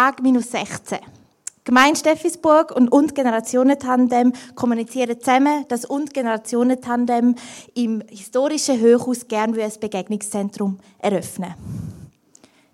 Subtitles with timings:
[0.00, 0.98] Tag minus 16.
[1.62, 7.34] Gemeinde Steffisburg und Und Generationentandem kommunizieren zusammen, dass Und Generationentandem
[7.74, 11.54] im historischen Hochhaus gern ein Begegnungszentrum eröffnen.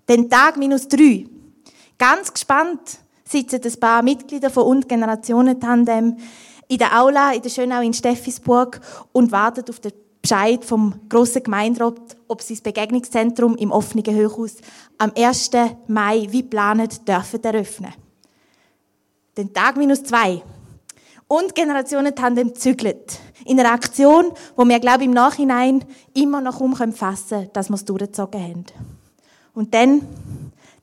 [0.08, 1.26] Den Tag minus drei.
[1.98, 6.18] Ganz gespannt sitzen ein paar Mitglieder von Und Generationentandem
[6.68, 8.80] in der Aula in der Schönau in Steffisburg
[9.10, 14.56] und warten auf den Bescheid vom grossen Gemeinderat, ob sie das Begegnungszentrum im offenen Hochhaus
[14.98, 15.52] am 1.
[15.86, 17.92] Mai wie geplant dürfen eröffnen.
[19.36, 20.42] Den Tag minus zwei.
[21.28, 23.20] Und Generationen Tandem zügelt.
[23.44, 27.76] In einer Aktion, wo wir, glaube ich, im Nachhinein immer noch umfassen können, dass wir
[27.76, 28.64] es durchgezogen haben.
[29.54, 30.08] Und dann,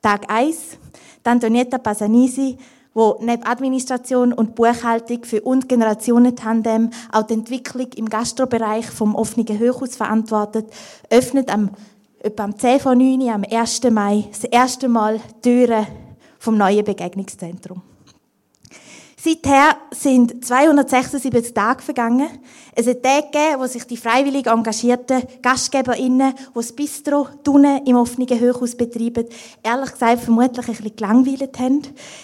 [0.02, 0.78] Tag eins,
[1.26, 2.58] Antonietta Pasanisi,
[2.94, 9.16] wo neben Administration und Buchhaltung für und Generationen Tandem auch die Entwicklung im Gastrobereich vom
[9.16, 10.68] offenen Hochhaus verantwortet,
[11.10, 11.72] öffnet am,
[12.20, 13.84] etwa am 10 von 9 am 1.
[13.92, 15.88] Mai das erste Mal die Türen
[16.38, 17.82] vom neuen Begegnungszentrum.
[19.24, 22.28] Seither sind 276 Tage vergangen.
[22.76, 27.96] Es hat Tage gegeben, wo sich die freiwillig engagierten GastgeberInnen, die das Bistro unten im
[27.96, 29.26] offenen Hochhaus betreiben,
[29.64, 31.84] ehrlich gesagt vermutlich ein bisschen gelangweilt haben,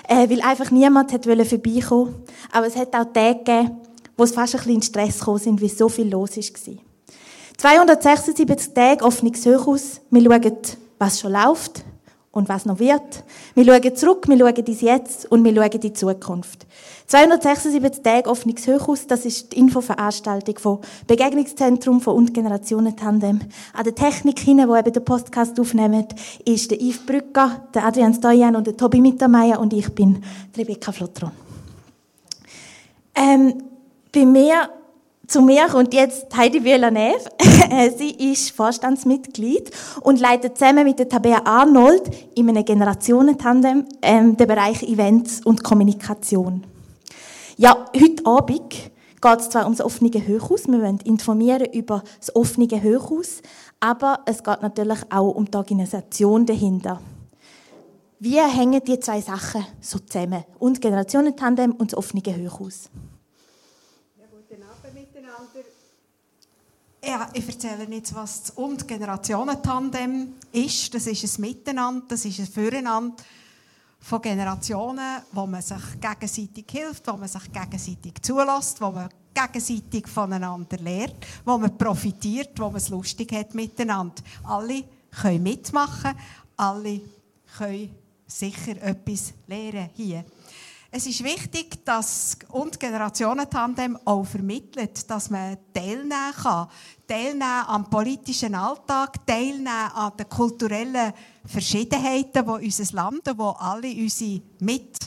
[0.10, 2.16] äh, weil einfach niemand hat vorbeikommen
[2.52, 3.80] Aber es hat auch Tage gegeben,
[4.18, 6.74] wo es fast ein bisschen in Stress gekommen sind, weil so viel los war.
[7.56, 10.02] 276 Tage offenes Hochhaus.
[10.12, 10.58] Wir schauen,
[10.98, 11.86] was schon läuft
[12.32, 13.24] und was noch wird.
[13.56, 16.68] Wir schauen zurück, wir schauen ins Jetzt und wir schauen in die Zukunft.
[17.08, 23.40] 276 Tage offenes Hochhaus, das ist die Infoveranstaltung vom Begegnungszentrum von Und Generationen Tandem.
[23.74, 26.06] An der Technik hinten, wo eben den Podcast aufnehmen,
[26.46, 30.24] ist der Yves Brücker, der Adrian Stoyan und der Tobi Mittermeier und ich bin
[30.56, 31.32] Rebecca Flottron.
[33.16, 33.64] Ähm,
[34.12, 34.70] bei mir
[35.30, 37.30] zu mir kommt jetzt Heidi Villeneuve.
[37.98, 39.70] Sie ist Vorstandsmitglied
[40.02, 45.64] und leitet zusammen mit der Tabea Arnold in einem Generationentandem ähm, den Bereich Events und
[45.64, 46.66] Kommunikation.
[47.58, 48.72] Ja, heute Abend
[49.22, 53.44] geht es zwar ums offene Hochhaus, wir wollen informieren über das offene Hochhaus,
[53.80, 57.00] aber es geht natürlich auch um die Organisation dahinter.
[58.18, 60.44] Wie hängen die zwei Sachen so zusammen?
[60.58, 62.90] Und Generationentandem und das offene Hochhaus.
[67.10, 70.94] Ja, ich erzähle jetzt, was das Und Generationen-Tandem ist.
[70.94, 73.16] Das ist ein Miteinander, das ist ein Füreinander
[74.00, 80.08] von Generationen, wo man sich gegenseitig hilft, wo man sich gegenseitig zulässt, wo man gegenseitig
[80.08, 84.22] voneinander lernt, wo man profitiert, wo man es lustig hat miteinander.
[84.44, 86.14] Alle können mitmachen,
[86.58, 87.02] alle
[87.58, 87.90] können
[88.28, 90.26] sicher etwas lernen hier.
[90.92, 96.68] Es ist wichtig, dass und Generationentandem auch vermittelt, dass man teilnehmen kann.
[97.08, 101.14] Teilnehmen am politischen Alltag, teilnehmen an den kulturellen
[101.46, 105.06] Verschiedenheiten, wo unser Land, wo alle unsere Mitmenschen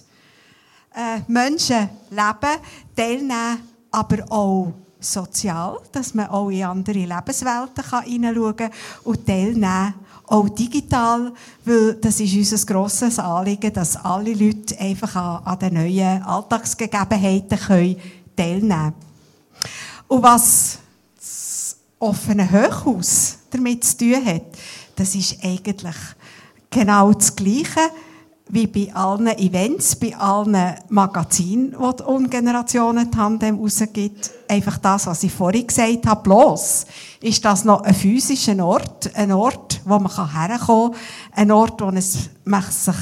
[2.10, 2.60] leben,
[2.94, 8.70] teilnehmen aber auch sozial, dass man auch in andere Lebenswelten hineinschauen kann
[9.02, 9.94] und teilnehmen
[10.26, 11.32] auch digital,
[11.64, 17.58] weil das ist unser grosses Anliegen, dass alle Leute einfach an, an den neuen Alltagsgegebenheiten
[17.58, 17.96] können
[18.36, 18.94] teilnehmen.
[20.08, 20.78] Und was
[21.16, 24.42] das offene Hochhaus damit zu tun hat,
[24.96, 25.96] das ist eigentlich
[26.70, 27.90] genau das Gleiche
[28.48, 34.30] wie bei allen Events, bei allen Magazinen, die die Ungenerationen Tandem rausgibt.
[34.48, 36.22] Einfach das, was ich vorhin gesagt habe.
[36.22, 36.86] Bloß
[37.20, 41.00] ist das noch ein physischer Ort, ein Ort, wo man herkommen kann,
[41.32, 42.94] ein Ort, wo man sich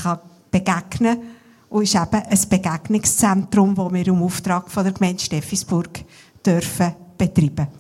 [0.51, 1.23] begegnen kann.
[1.69, 6.05] Und ist eben ein Begegnungszentrum, das wir im Auftrag von der Gemeinde Steffisburg
[6.45, 7.80] dürfen betreiben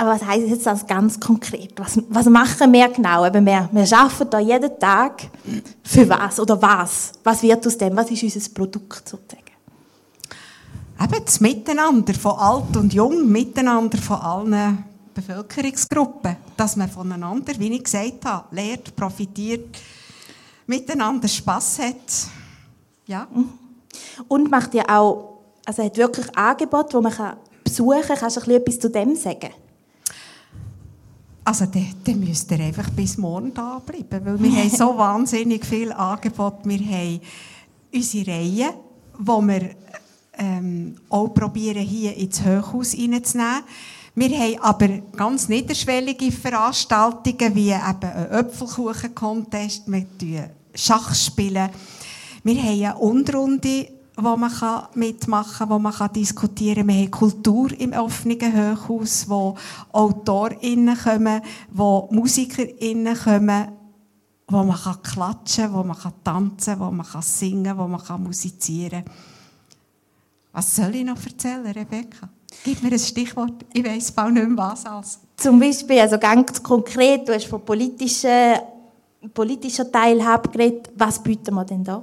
[0.00, 1.72] aber was heisst jetzt das ganz konkret?
[1.76, 3.26] Was, was machen wir genau?
[3.26, 5.24] Eben wir, wir arbeiten da jeden Tag
[5.82, 7.12] für was oder was?
[7.24, 7.96] Was wird aus dem?
[7.96, 9.42] Was ist unser Produkt sozusagen?
[11.02, 16.36] Eben das Miteinander von alt und jung, Miteinander von allen Bevölkerungsgruppen.
[16.56, 19.78] Dass man voneinander, wie ich gesagt habe, lernt, profitiert,
[20.68, 22.30] miteinander Spass hat.
[23.06, 23.26] Ja.
[23.34, 23.48] Mhm.
[24.28, 28.16] Und macht ja auch, also hat wirklich Angebote, wo man besuchen kann.
[28.16, 29.50] Kannst du etwas zu dem sagen?
[31.48, 35.64] Also dann, dann müsst ihr einfach bis morgen da bleiben, weil wir haben so wahnsinnig
[35.64, 36.58] viel Angebot.
[36.64, 37.20] Wir haben
[37.90, 38.74] unsere Reihe,
[39.18, 39.70] wo wir
[40.36, 43.62] ähm, auch probieren, hier ins Hochhaus reinzunehmen.
[44.14, 51.70] Wir haben aber ganz niederschwellige Veranstaltungen, wie eben einen Äpfelkuchen-Contest, wir Schach spielen.
[52.44, 53.88] Wir haben eine Unterrunde
[54.20, 54.52] wo man
[54.94, 56.88] mitmachen kann, wo man diskutieren kann.
[56.88, 59.56] Wir haben Kultur im offenen Hochhaus, wo
[59.92, 63.68] AutorInnen kommen, wo MusikerInnen kommen,
[64.48, 67.78] wo man kann klatschen kann, wo man kann tanzen kann, wo man kann singen kann,
[67.78, 69.14] wo man kann musizieren kann.
[70.52, 72.28] Was soll ich noch erzählen, Rebecca?
[72.64, 73.64] Gib mir ein Stichwort.
[73.72, 74.84] Ich weiss bald nicht mehr was.
[74.86, 75.20] Als.
[75.36, 78.62] Zum Beispiel, also ganz konkret, du hast von politischer,
[79.32, 80.90] politischer Teilhabe geredet.
[80.96, 82.02] Was bieten wir denn da?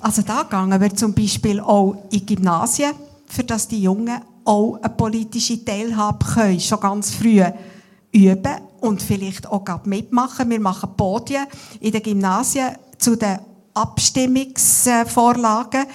[0.00, 2.92] Also da gehen wir zum Beispiel auch in Gymnasien,
[3.26, 7.42] für dass die Jungen auch eine politische Teilhabe können, schon ganz früh
[8.12, 10.50] üben und vielleicht auch mitmachen.
[10.50, 11.46] Wir machen Podien
[11.80, 13.38] in den Gymnasien zu den
[13.74, 15.86] Abstimmungsvorlagen.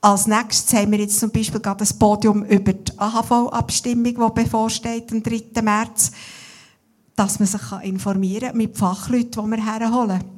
[0.00, 5.10] Als nächstes haben wir jetzt zum Beispiel gerade das Podium über die AHV-Abstimmung, die bevorsteht
[5.10, 5.62] am 3.
[5.62, 6.12] März,
[7.16, 10.35] dass man sich informieren kann mit Fachleuten, die wir herholen.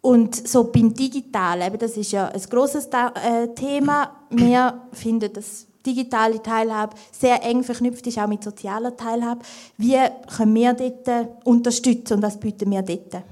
[0.00, 4.12] Und so beim Digitalen, das ist ja ein grosses äh, Thema.
[4.30, 9.40] Wir finden, dass digitale Teilhabe sehr eng verknüpft ist, auch mit sozialer Teilhabe.
[9.76, 9.98] Wie
[10.36, 13.22] können wir dort unterstützen und was bieten wir dort?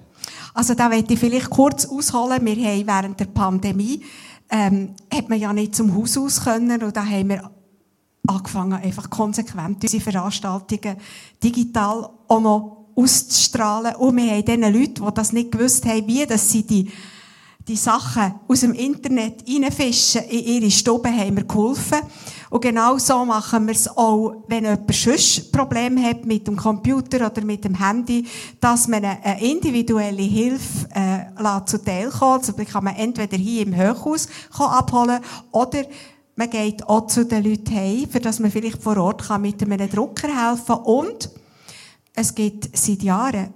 [0.54, 2.44] Also da möchte ich vielleicht kurz ausholen.
[2.44, 4.02] Wir haben während der Pandemie
[4.48, 7.50] ähm, hat man ja nicht zum Haus aus können und da haben wir
[8.26, 10.96] angefangen, einfach konsequent unsere Veranstaltungen
[11.42, 13.94] digital auch noch auszustrahlen.
[13.96, 16.90] Und wir haben diesen Leuten, die das nicht gewusst haben, wie dass sie die,
[17.68, 21.98] die Sachen aus dem Internet reinfischen in ihre Stube, haben wir geholfen.
[22.48, 27.26] Und genau so machen wir es auch, wenn jemand sonst Probleme hat mit dem Computer
[27.26, 28.26] oder mit dem Handy,
[28.60, 32.48] dass man eine individuelle Hilfe äh, zuteil kommt.
[32.48, 34.28] Also kann man entweder hier im Hochhaus
[34.58, 35.20] abholen
[35.50, 35.82] oder
[36.36, 39.60] man geht auch zu den Leuten heim, für dass man vielleicht vor Ort kann mit
[39.62, 40.84] einem Drucker helfen kann.
[40.84, 41.30] Und
[42.16, 43.52] es gibt seit Jahren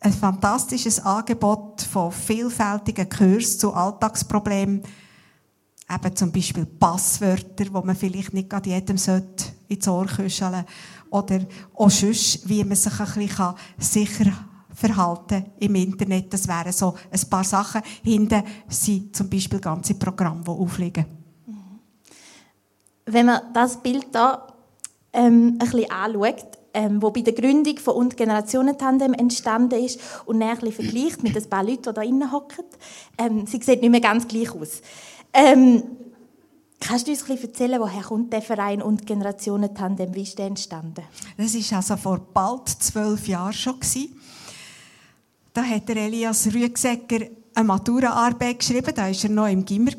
[0.00, 4.82] ein fantastisches Angebot von vielfältigen Kursen zu Alltagsproblemen
[5.90, 8.96] eben zum Beispiel Passwörter, die man vielleicht nicht gerade jedem
[9.68, 10.64] ins Ohr kuscheln
[11.10, 11.40] Oder
[11.74, 14.32] auch sonst, wie man sich ein bisschen sicher
[14.74, 16.32] verhalten im Internet.
[16.32, 17.82] Das wären so ein paar Sachen.
[18.02, 21.06] Hinten sind zum Beispiel ganze Programme, die aufliegen.
[23.06, 24.46] Wenn man das Bild hier
[25.12, 30.38] ähm, ein bisschen anschaut, ähm, wo bei der Gründung von und Generationentandem entstanden ist und
[30.38, 32.64] bisschen vergleicht mit ein paar Leuten, die da drinnen hocken,
[33.18, 34.82] ähm, sie sieht nicht mehr ganz gleich aus.
[35.32, 35.82] Ähm,
[36.80, 40.14] kannst du uns ein erzählen, woher kommt der Verein und Generationentandem?
[40.14, 41.02] Wie ist der entstanden?
[41.36, 43.78] Das war also vor bald zwölf Jahren schon.
[45.52, 49.92] Da hat der Elias Rüegsecker eine Maturaarbeit geschrieben, da war er noch im Gimmer.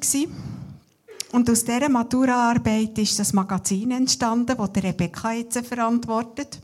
[1.31, 6.59] Und aus dieser Maturaarbeit ist das Magazin entstanden, das Rebecca jetzt verantwortet.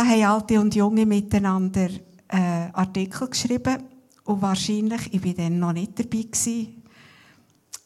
[0.00, 1.90] Da haben Alte und Junge miteinander
[2.28, 3.82] äh, Artikel geschrieben.
[4.24, 6.82] Und wahrscheinlich, ich war dann noch nicht dabei, gewesen,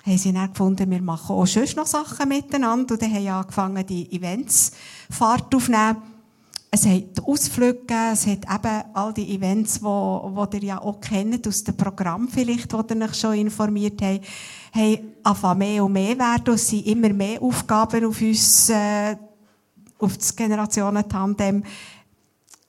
[0.06, 2.94] haben sie dann gefunden, wir machen auch sonst noch Sachen miteinander.
[2.94, 4.70] Und dann haben sie angefangen, die Events
[5.10, 5.96] Fahrt aufzunehmen.
[6.70, 11.48] Es hat Ausflüge gegeben, es hat eben all die Events, die, ihr ja auch kennt,
[11.48, 14.24] aus dem Programm vielleicht, wo ihr euch schon informiert habt,
[14.72, 16.54] haben angefangen mehr und mehr werden.
[16.54, 19.16] Es sind immer mehr Aufgaben auf uns, äh,
[19.98, 21.64] auf das Generationentandem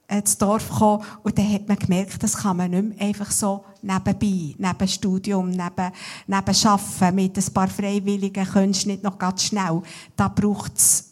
[0.07, 3.65] ins Dorf gekommen und dann hat man gemerkt, das kann man nicht mehr einfach so
[3.81, 5.91] nebenbei, neben Studium, neben,
[6.27, 9.81] neben Arbeiten mit ein paar Freiwilligen, könntest du nicht noch ganz schnell.
[10.15, 11.11] Da braucht es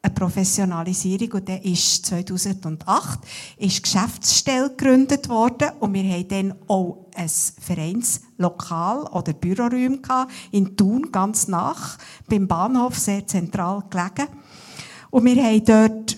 [0.00, 3.18] eine Professionalisierung und dann ist 2008
[3.56, 9.98] ist Geschäftsstelle gegründet worden und wir haben dann auch ein Vereinslokal oder Büroräume
[10.52, 14.28] in Thun, ganz nach, beim Bahnhof, sehr zentral gelegen.
[15.10, 16.16] Und wir haben dort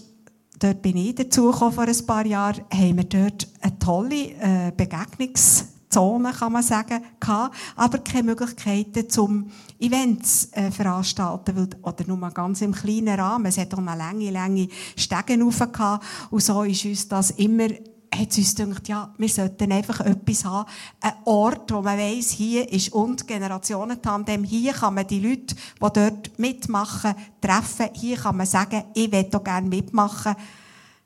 [0.61, 6.33] dort bin ich dazugekommen vor ein paar Jahren, haben wir dort eine tolle äh, Begegnungszone,
[6.33, 9.51] kann man sagen, gehabt, aber keine Möglichkeiten zum
[9.81, 13.47] Events äh, veranstalten, weil, oder nur mal ganz im kleinen Rahmen.
[13.47, 17.69] Es hat auch eine lange, lange Stegen gehabt, und so ist uns das immer
[18.13, 20.69] hat uns gedacht, ja, wir sollten einfach etwas haben,
[21.01, 25.79] einen Ort, wo man weiss, hier ist und Generationentandem, hier kann man die Leute, die
[25.79, 30.35] dort mitmachen, treffen, hier kann man sagen, ich will auch gerne mitmachen.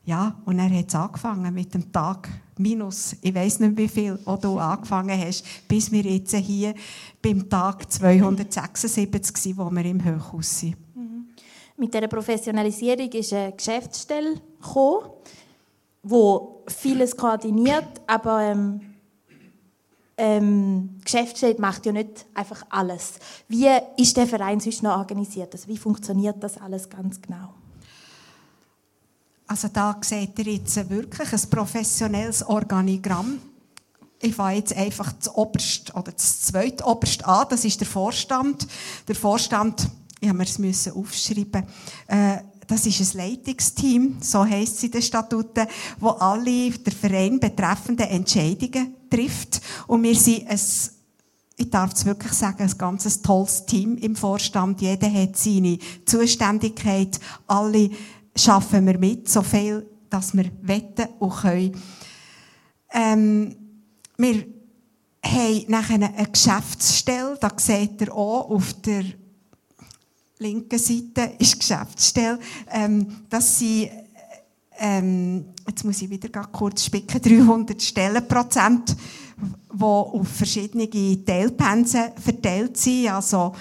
[0.07, 4.19] Ja, und er hat es angefangen mit dem Tag minus, ich weiß nicht wie viel,
[4.25, 6.75] wo du angefangen hast, bis wir jetzt hier
[7.23, 10.77] beim Tag 276 sind, wo wir im Hochhaus sind.
[10.95, 11.27] Mhm.
[11.77, 15.11] Mit dieser Professionalisierung ist eine Geschäftsstelle gekommen
[16.05, 18.81] wo vieles koordiniert, aber ähm,
[20.17, 23.15] ähm, Geschäftsstelle macht ja nicht einfach alles.
[23.49, 25.53] Wie ist der Verein sonst noch organisiert?
[25.53, 27.55] Also wie funktioniert das alles ganz genau?
[29.47, 33.41] Also da seht ihr jetzt wirklich ein professionelles Organigramm.
[34.21, 37.47] Ich fange jetzt einfach das Oberst oder das zweite Oberst an.
[37.51, 38.67] Das ist der Vorstand.
[39.07, 39.87] Der Vorstand,
[40.21, 41.65] ich habe mir es aufschreiben.
[42.07, 45.67] Äh, das ist ein Leitungsteam, so heisst es in den Statuten,
[45.99, 49.61] wo alle der Verein betreffenden Entscheidungen trifft.
[49.87, 50.61] Und wir sind ein
[51.57, 54.81] ich darf es wirklich sagen, ein ganz tolles Team im Vorstand.
[54.81, 57.21] Jeder hat seine Zuständigkeit.
[57.47, 57.91] Alle
[58.37, 61.81] schaffen wir mit, so viel, dass wir wetten und können.
[62.93, 63.57] Ähm,
[64.17, 64.45] wir
[65.25, 69.05] haben nachher eine Geschäftsstelle, da seht ihr auch auf der
[70.45, 72.39] linken Seite ist Geschäftsstelle.
[72.71, 73.91] Ähm, das sind,
[74.79, 78.95] ähm, jetzt muss ich wieder kurz spicken, 300 Stellenprozent,
[79.73, 80.89] die auf verschiedene
[81.25, 83.55] Teilpensen verteilt sind, also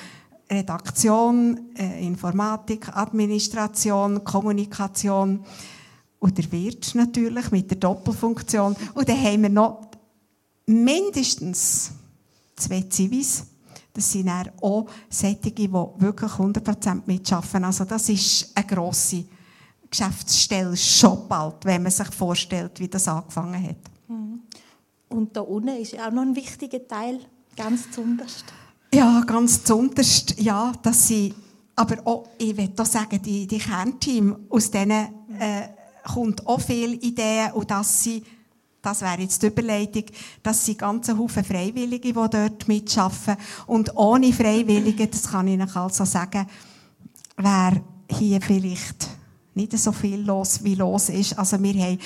[0.49, 5.43] Redaktion, äh, Informatik, Administration, Kommunikation
[6.19, 8.75] und der Wirt natürlich mit der Doppelfunktion.
[8.93, 9.89] Und dann haben wir noch
[10.65, 11.91] mindestens
[12.55, 13.45] zwei Zivis.
[13.93, 17.63] Das sind dann auch solche, die wirklich 100% mitarbeiten.
[17.63, 19.25] Also das ist eine grosse
[19.89, 23.75] Geschäftsstelle schon bald, wenn man sich vorstellt, wie das angefangen hat.
[24.07, 24.41] Mhm.
[25.09, 27.19] Und da unten ist auch noch ein wichtiger Teil,
[27.55, 28.45] ganz zunderst.
[28.91, 31.33] Ja, ganz zunderst, ja, dass sie,
[31.75, 35.07] aber auch, ich will auch sagen, die, die Kernteam, aus denen
[35.39, 35.67] äh,
[36.03, 38.23] kommt auch viele Ideen und dass sie
[38.83, 40.03] das wäre jetzt die Überleitung,
[40.43, 43.37] dass sie ganze Haufen Freiwillige, die dort mitarbeiten.
[43.65, 46.45] Und ohne Freiwillige, das kann ich Ihnen also sagen,
[47.37, 49.07] wäre hier vielleicht
[49.55, 51.39] nicht so viel los, wie los ist.
[51.39, 51.99] Also wir haben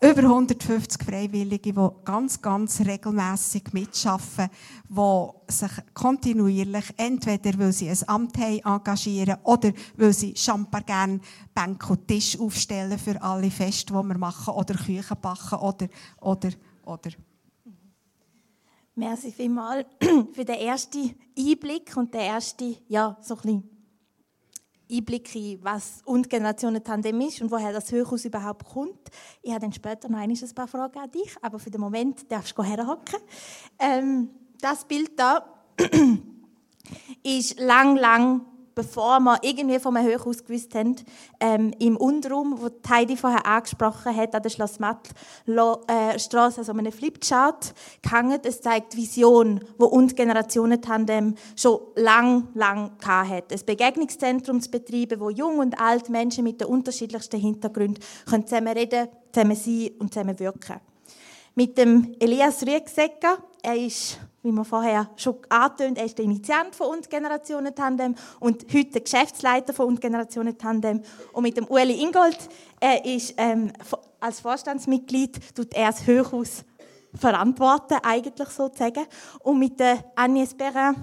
[0.00, 4.48] über 150 Freiwillige, die ganz, ganz regelmäßig mitschaffen,
[4.88, 11.20] die sich kontinuierlich, entweder weil sie ein Amt haben, engagieren oder weil sie Champagner gerne
[11.54, 15.88] Bänke und Tisch aufstellen für alle Feste, die wir machen, oder Küchen backen, oder,
[16.20, 16.50] oder,
[16.84, 17.10] oder.
[18.94, 19.86] Merci vielmals
[20.32, 23.75] für den ersten Einblick und den ersten, ja, so ein bisschen
[24.90, 29.10] Einblick in, was und Generationen Tandem ist und woher das Hochhaus überhaupt kommt.
[29.42, 32.56] Ich habe dann später noch ein paar Fragen an dich, aber für den Moment darfst
[32.56, 33.20] du herhocken.
[33.78, 35.44] Ähm, das Bild da
[37.22, 40.96] ist lang, lang bevor wir irgendwie vom Hochhaus gewusst haben,
[41.40, 47.74] ähm, im Unterraum, wo Heidi vorher angesprochen hat, an der Schlossmattstraße, äh, also einem Flipchart,
[48.02, 48.38] gehangen.
[48.44, 53.50] Es zeigt Vision, wo und Generationentandem schon lang, lang hat.
[53.50, 58.74] Ein Begegnungszentrum zu betreiben, wo jung und alt Menschen mit den unterschiedlichsten Hintergründen können zusammen
[58.74, 60.80] reden, zusammen sein und zusammen wirken.
[61.54, 66.74] Mit dem Elias Rüegsecker, er ist wie man vorher schon angetönt, er ist der Initiant
[66.74, 71.02] von Und Generationen Tandem und heute der Geschäftsleiter von Und Generationen Tandem.
[71.32, 72.38] Und mit dem Ueli Ingold,
[72.80, 73.72] er ist ähm,
[74.20, 76.64] als Vorstandsmitglied, tut er das Hochhaus
[77.14, 79.04] verantworten, eigentlich sozusagen.
[79.40, 80.94] Und mit der Agnès Perrin,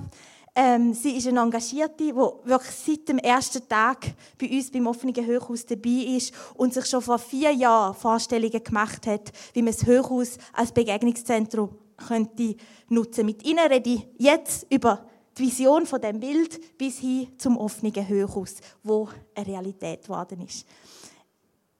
[0.56, 5.16] ähm, sie ist eine Engagierte, die wirklich seit dem ersten Tag bei uns beim offenen
[5.16, 9.86] Hochhaus dabei ist und sich schon vor vier Jahren Vorstellungen gemacht hat, wie man das
[9.86, 12.56] Hochhaus als Begegnungszentrum könnte
[12.90, 13.26] nutzen.
[13.26, 15.06] Mit ihnen rede ich jetzt über
[15.38, 20.66] die Vision von dem Bild bis hin zum offenen Hochhaus, wo eine Realität geworden ist.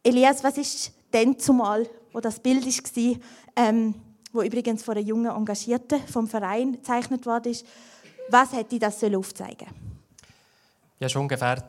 [0.04, 3.16] Elias, was ist denn zumal, wo das Bild war,
[3.56, 3.96] ähm,
[4.32, 7.56] wo übrigens von einer jungen Engagierten vom Verein gezeichnet worden
[8.30, 9.68] Was hätte das aufzeigen
[11.00, 11.64] Ja, schon ungefähr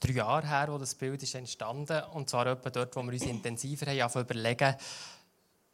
[0.00, 3.24] drei Jahre her, wo das Bild ist entstanden und zwar etwa dort, wo wir uns
[3.24, 4.74] intensiver haben überlegen,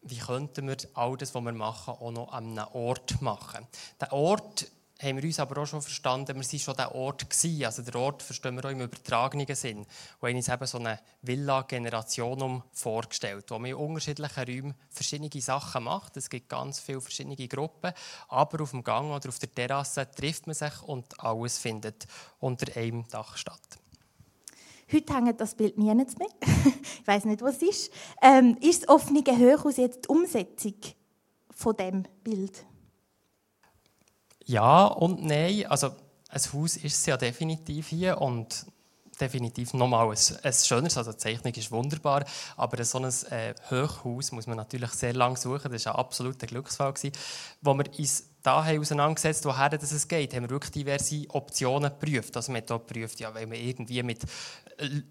[0.03, 3.67] wie könnten wir all das, was wir machen, auch noch an einem Ort machen.
[4.01, 4.67] Der Ort
[5.03, 7.65] haben wir uns aber auch schon verstanden, wir waren schon der Ort gewesen.
[7.65, 9.87] Also der Ort verstehen wir auch im übertragenen Sinn.
[10.21, 15.85] Und haben uns eben so eine Villa-Generation vorgestellt, wo man in unterschiedlichen Räumen verschiedene Sachen
[15.85, 16.17] macht.
[16.17, 17.93] Es gibt ganz viele verschiedene Gruppen,
[18.29, 22.07] aber auf dem Gang oder auf der Terrasse trifft man sich und alles findet
[22.39, 23.80] unter einem Dach statt.
[24.93, 26.07] Heute hängt das Bild nie mehr.
[27.01, 27.93] ich weiß nicht, was es ist.
[28.23, 30.75] Ähm, ist das offene Hochhaus jetzt die Umsetzung
[31.51, 32.65] von dem Bild?
[34.45, 35.67] Ja und nein.
[35.67, 35.91] Also
[36.29, 38.67] ein Haus ist es ja definitiv hier und
[39.21, 42.25] definitiv nochmal ein, ein schönes, also die Zeichnung ist wunderbar,
[42.57, 46.47] aber so ein äh, Hochhaus muss man natürlich sehr lange suchen, das war ein absoluter
[46.47, 47.13] Glücksfall, gewesen,
[47.61, 52.37] wo wir uns da haben auseinandergesetzt, woher es geht, haben wir wirklich diverse Optionen geprüft.
[52.37, 54.23] Also wir haben auch geprüft, ja, wenn wir irgendwie mit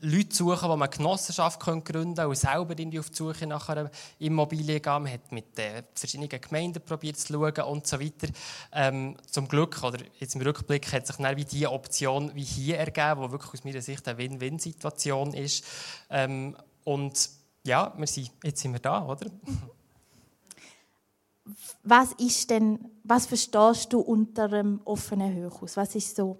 [0.01, 3.91] Leuten suchen, die man Genossenschaft gründen können und selber irgendwie auf die Suche nach einer
[4.19, 5.03] Immobilie gehen.
[5.03, 8.27] Man hat mit äh, verschiedenen Gemeinden probiert zu schauen und so weiter.
[8.71, 12.77] Ähm, zum Glück, oder jetzt im Rückblick, hat sich dann wie diese Option wie hier
[12.79, 15.63] ergeben, die wirklich aus meiner Sicht eine Win-Win-Situation ist.
[16.09, 17.29] Ähm, und
[17.63, 19.27] ja, wir sind, jetzt sind wir da, oder?
[21.83, 25.77] was ist denn, was verstehst du unter einem offenen Hochhaus?
[25.77, 26.39] Was ist so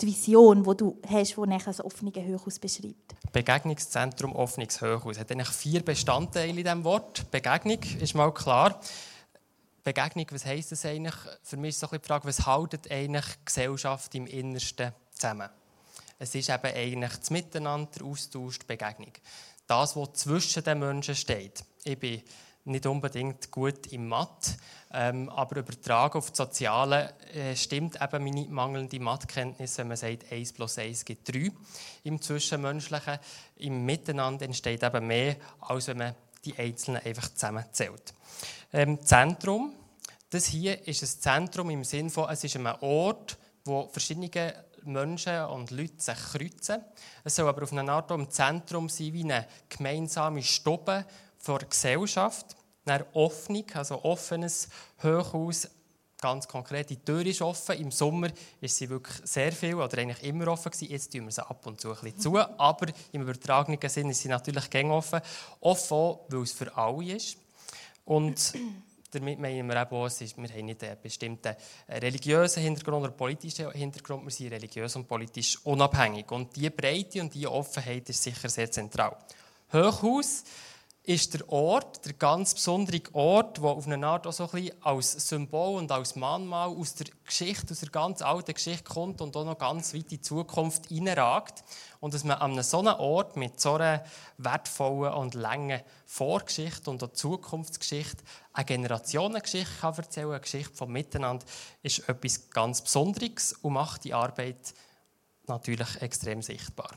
[0.00, 3.14] die Vision, wo du hast, nachher das offene Hochhaus beschreibt?
[3.32, 5.16] Begegnungszentrum Hochhaus.
[5.16, 7.30] Es hat eigentlich vier Bestandteile in diesem Wort.
[7.30, 8.80] Begegnung ist mal klar.
[9.82, 11.14] Begegnung, was heisst das eigentlich?
[11.42, 15.48] Für mich ist so die Frage, was haltet eigentlich Gesellschaft im Innersten zusammen?
[16.18, 19.12] Es ist eben eigentlich das Miteinander, der Austausch, die Begegnung.
[19.66, 21.64] Das, was zwischen den Menschen steht.
[21.84, 22.22] Ich bin
[22.64, 24.52] nicht unbedingt gut im Mathe,
[24.92, 30.30] ähm, aber übertragen auf das Soziale äh, stimmt eben meine mangelnde Mathekenntnis, wenn man sagt,
[30.32, 31.50] 1 plus 1 gibt 3
[32.04, 33.18] im Zwischenmenschlichen.
[33.56, 38.14] Im Miteinander entsteht eben mehr, als wenn man die Einzelnen einfach zusammenzählt.
[38.72, 39.74] Ähm, Zentrum,
[40.30, 44.54] das hier ist ein Zentrum im Sinne von, es ist ein Ort, wo verschiedene
[44.84, 46.82] Menschen und Leute sich kreuzen.
[47.24, 51.04] Es soll aber auf eine Art im Zentrum sein, wie eine gemeinsame Stube
[51.46, 52.56] der Gesellschaft.
[52.90, 54.68] Eine Offnung, also offenes
[55.02, 55.68] Hochhaus,
[56.20, 57.76] ganz konkret, die Tür ist offen.
[57.76, 58.28] Im Sommer
[58.60, 60.90] ist sie wirklich sehr viel oder eigentlich immer offen gewesen.
[60.90, 64.28] Jetzt tun wir sie ab und zu ein zu, aber im übertragenen Sinn ist sie
[64.28, 65.20] natürlich gängig offen.
[65.60, 67.38] Offen, weil es für alle ist.
[68.04, 68.54] Und
[69.12, 71.56] damit meinen wir auch, es ist, wir haben nicht einen bestimmten
[71.88, 76.30] religiösen Hintergrund oder politischen Hintergrund, wir sind religiös und politisch unabhängig.
[76.30, 79.16] Und diese Breite und diese Offenheit ist sicher sehr zentral.
[79.72, 80.44] Hochhaus
[81.02, 84.82] ist der Ort, der ganz besondere Ort, der auf eine Art auch so ein bisschen
[84.82, 89.34] als Symbol und als Mahnmal aus der Geschichte, aus der ganz alten Geschichte kommt und
[89.34, 91.64] auch noch ganz weit in die Zukunft hineinragt.
[92.00, 94.04] Und dass man an einem solchen Ort mit so einer
[94.36, 100.92] wertvollen und langen Vorgeschichte und auch Zukunftsgeschichte eine Generationengeschichte kann erzählen kann, eine Geschichte vom
[100.92, 101.46] Miteinander,
[101.82, 104.74] ist etwas ganz Besonderes und macht die Arbeit
[105.46, 106.90] natürlich extrem sichtbar.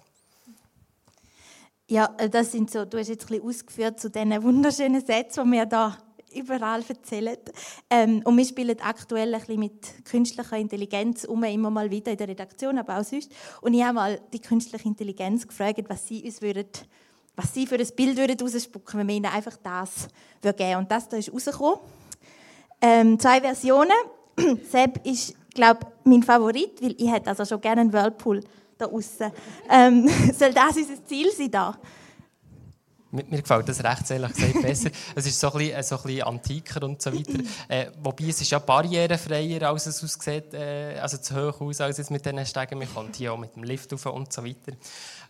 [1.93, 5.45] Ja, äh, das sind so, du hast jetzt ein bisschen ausgeführt zu diesen wunderschönen Sätzen,
[5.45, 5.95] die wir da
[6.33, 7.37] überall erzählen.
[7.87, 12.17] Ähm, und wir spielen aktuell ein bisschen mit künstlicher Intelligenz um, immer mal wieder in
[12.17, 13.31] der Redaktion, aber auch sonst.
[13.61, 16.65] Und ich habe mal die künstliche Intelligenz gefragt, was sie uns würden,
[17.35, 20.07] was sie für ein Bild würden rausspucken, wenn wir ihnen einfach das
[20.41, 21.77] geben Und das da ist rausgekommen.
[22.81, 23.91] Ähm, zwei Versionen.
[24.67, 28.41] Seb ist, glaube ich, mein Favorit, weil ich hätte also schon gerne einen Whirlpool
[28.83, 29.31] da außen.
[29.69, 31.77] Ähm, soll das unser Ziel sein da?
[33.11, 34.89] Mir, mir gefällt das recht ehrlich gesagt besser.
[35.15, 37.43] es ist so ein, bisschen, so ein bisschen antiker und so weiter.
[37.67, 41.99] Äh, wobei es ist ja barrierefreier, als es aussieht, äh, also zu hoch aus, als
[41.99, 42.79] jetzt mit diesen Stegen.
[42.79, 44.71] Man kommt hier auch mit dem Lift rauf und so weiter.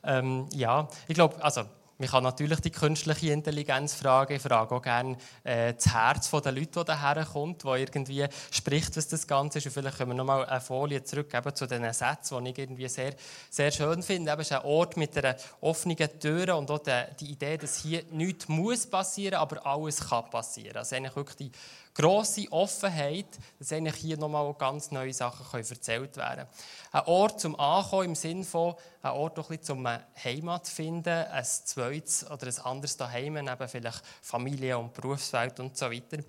[0.06, 1.64] Ähm, ja, ich glaube, also
[2.04, 4.34] man kann natürlich die künstliche Intelligenz fragen.
[4.34, 8.98] Ich frage auch gerne äh, das Herz der Leute, die daher kommt, die irgendwie spricht,
[8.98, 9.68] was das Ganze ist.
[9.68, 12.58] Und vielleicht können wir noch mal eine Folie zurück eben zu diesen Sätzen, die ich
[12.58, 13.14] irgendwie sehr,
[13.50, 14.32] sehr schön finde.
[14.32, 17.78] Eben, es ist ein Ort mit einer offenen Tür und auch die, die Idee, dass
[17.78, 20.76] hier nichts muss passieren, aber alles kann passieren.
[20.76, 21.52] Also eigentlich wirklich die
[21.94, 23.28] grosse Offenheit,
[23.60, 26.48] dass eigentlich hier nochmal ganz neue Sachen können erzählt werden
[26.92, 29.88] Ein Ort zum Ankommen im Sinne von, ein Ort auch ein zum
[30.24, 35.92] Heimat finden, ein zweites oder ein anderes Daheim, eben vielleicht Familie und Berufswelt und so
[35.92, 36.24] weiter.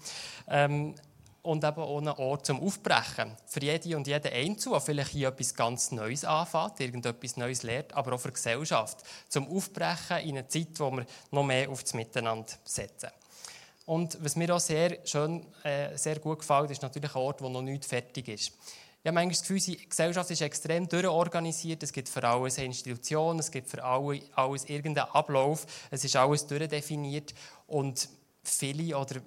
[0.48, 0.94] Ähm,
[1.44, 3.37] und eben auch ein Ort zum Aufbrechen.
[3.46, 7.92] Für jede und jeden Einzelnen, der vielleicht hier etwas ganz Neues anfängt, irgendetwas Neues lernt,
[7.92, 9.05] aber auch für die Gesellschaft.
[9.29, 13.11] Zum Aufbrechen in einer Zeit, wo wir noch mehr auf das Miteinander setzen.
[13.87, 17.49] Und was mir auch sehr schön, äh, sehr gut gefällt, ist natürlich ein Ort, wo
[17.49, 18.53] noch nicht fertig ist.
[19.03, 21.83] Ich habe manchmal das Gefühl, die Gesellschaft ist extrem durchorganisiert.
[21.83, 25.66] Es gibt für alles eine Institution, es gibt für alle, alles irgendeinen Ablauf.
[25.90, 27.35] Es ist alles durchdefiniert.
[27.66, 28.09] Und
[28.42, 29.20] viele oder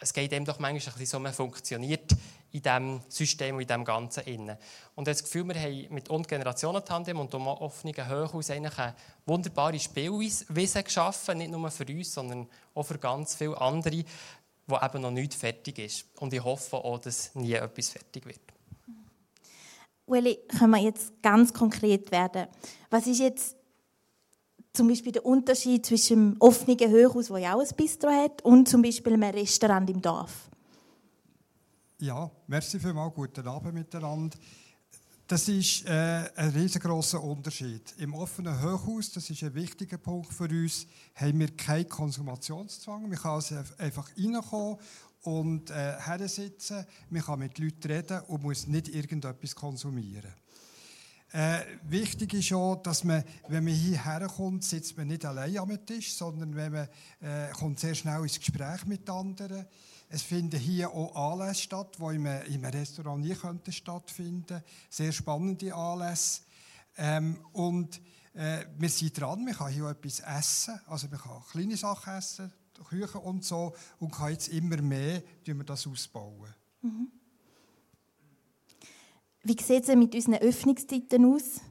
[0.00, 2.10] es geht eben doch manchmal ein bisschen so, man funktioniert
[2.52, 4.56] in diesem System und in diesem Ganzen.
[4.94, 8.94] Und das Gefühl, wir haben mit und Generationentandem und dem offenen Hochhaus eigentlich eine
[9.26, 14.04] wunderbare Spielweise geschaffen, nicht nur für uns, sondern auch für ganz viele andere,
[14.66, 16.04] wo eben noch nicht fertig ist.
[16.20, 18.40] Und ich hoffe auch, dass nie etwas fertig wird.
[20.06, 22.46] Ueli, können wir jetzt ganz konkret werden?
[22.90, 23.56] Was ist jetzt
[24.74, 28.68] zum Beispiel der Unterschied zwischen dem offenen Hochhaus, das ja auch ein Bistro hat, und
[28.68, 30.50] zum Beispiel einem Restaurant im Dorf?
[32.02, 34.36] Ja, merci vielmals, guten Abend miteinander.
[35.28, 37.94] Das ist äh, ein riesengroßer Unterschied.
[37.98, 43.02] Im offenen Hochhaus, das ist ein wichtiger Punkt für uns, haben wir keinen Konsumationszwang.
[43.02, 44.78] Man kann also einfach reinkommen
[45.20, 50.34] und äh, hersitzen, man kann mit Leuten reden und muss nicht irgendetwas konsumieren.
[51.30, 55.86] Äh, wichtig ist auch, dass man, wenn man hierher kommt, sitzt man nicht allein am
[55.86, 56.88] Tisch, sondern wenn man
[57.20, 59.66] äh, kommt sehr schnell ins Gespräch mit anderen.
[60.14, 64.62] Es finden hier auch Anlässe statt, die im, im Restaurant nie könnten stattfinden.
[64.90, 66.42] Sehr spannende Anlässe.
[66.98, 67.98] Ähm, und
[68.34, 70.78] äh, wir sind dran, man kann hier auch etwas essen.
[70.86, 72.52] Also man kann kleine Sachen essen,
[72.90, 73.72] Küchen und so.
[74.00, 76.54] Und kann jetzt immer mehr wir das ausbauen.
[76.82, 77.10] Mhm.
[79.44, 81.62] Wie sieht es mit unseren Öffnungszeiten aus?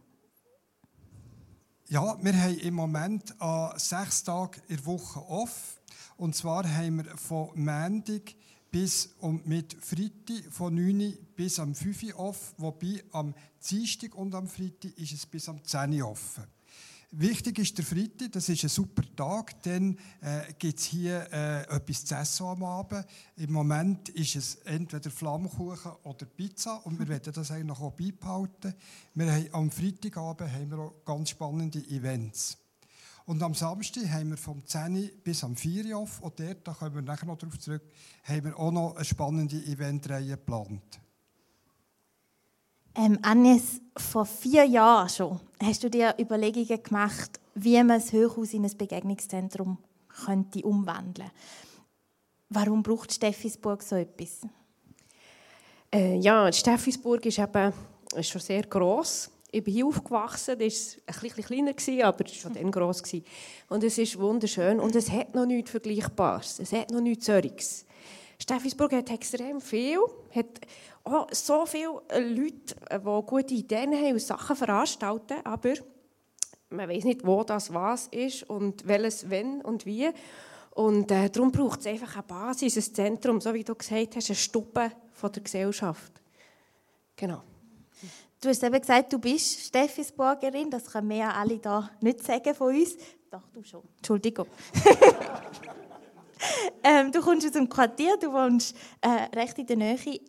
[1.89, 5.79] Ja, wir haben im Moment an sechs Tagen in der Woche off.
[6.21, 8.35] Und zwar haben wir von Montag
[8.69, 13.33] bis und mit Freitag von 9 Uhr bis am 5 Uhr off, wobei am
[13.67, 16.43] Dienstag und am Freitag ist es bis am 10 Uhr offen.
[17.09, 21.63] Wichtig ist der Freitag, das ist ein super Tag, dann äh, gibt es hier äh,
[21.75, 23.03] etwas zu essen am Abend.
[23.37, 28.75] Im Moment ist es entweder Flammkuchen oder Pizza und wir werden das eigentlich auch beibehalten.
[29.15, 32.59] Wir haben, am Freitagabend haben wir auch ganz spannende Events.
[33.25, 36.73] Und am Samstag haben wir vom 10 bis am 4 Uhr auf und dort, da
[36.73, 37.83] kommen wir nachher noch darauf zurück,
[38.23, 40.99] haben wir auch noch eine spannende Eventreihe geplant.
[42.95, 48.53] Ähm, Agnes, vor vier Jahren schon hast du dir Überlegungen gemacht, wie man das Hochhaus
[48.53, 49.77] in ein Begegnungszentrum
[50.25, 51.31] könnte umwandeln
[52.49, 54.41] Warum braucht Steffisburg so etwas?
[55.93, 57.71] Äh, ja, Steffisburg ist eben
[58.13, 59.31] ist schon sehr gross.
[59.53, 63.03] Ich bin hier aufgewachsen, das war ein bisschen kleiner, aber es war schon dann gross.
[63.67, 66.59] Und es ist wunderschön und es hat noch nichts Vergleichbares.
[66.59, 67.85] Es hat noch nichts Solches.
[68.39, 69.99] Steffisburg hat extrem viel,
[70.33, 70.61] hat
[71.03, 75.73] auch so viele Leute, die gute Ideen haben und Sachen veranstalten, aber
[76.69, 80.09] man weiß nicht, wo das was ist und welches wenn und wie.
[80.71, 84.29] Und äh, darum braucht es einfach eine Basis, ein Zentrum, so wie du gesagt hast,
[84.29, 86.13] eine Stube von der Gesellschaft.
[87.17, 87.43] Genau.
[88.41, 92.75] Du hast eben gesagt, du bist Steffisburgerin, das können wir alle da nicht sagen von
[92.75, 92.95] uns.
[93.29, 93.83] Doch, du schon.
[93.97, 94.47] Entschuldigung.
[96.83, 100.19] ähm, du kommst aus dem Quartier, du wohnst äh, recht in der Nähe.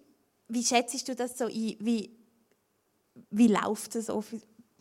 [0.47, 1.77] Wie schätzt du das so ein?
[1.81, 2.11] Wie,
[3.31, 4.11] wie läuft es?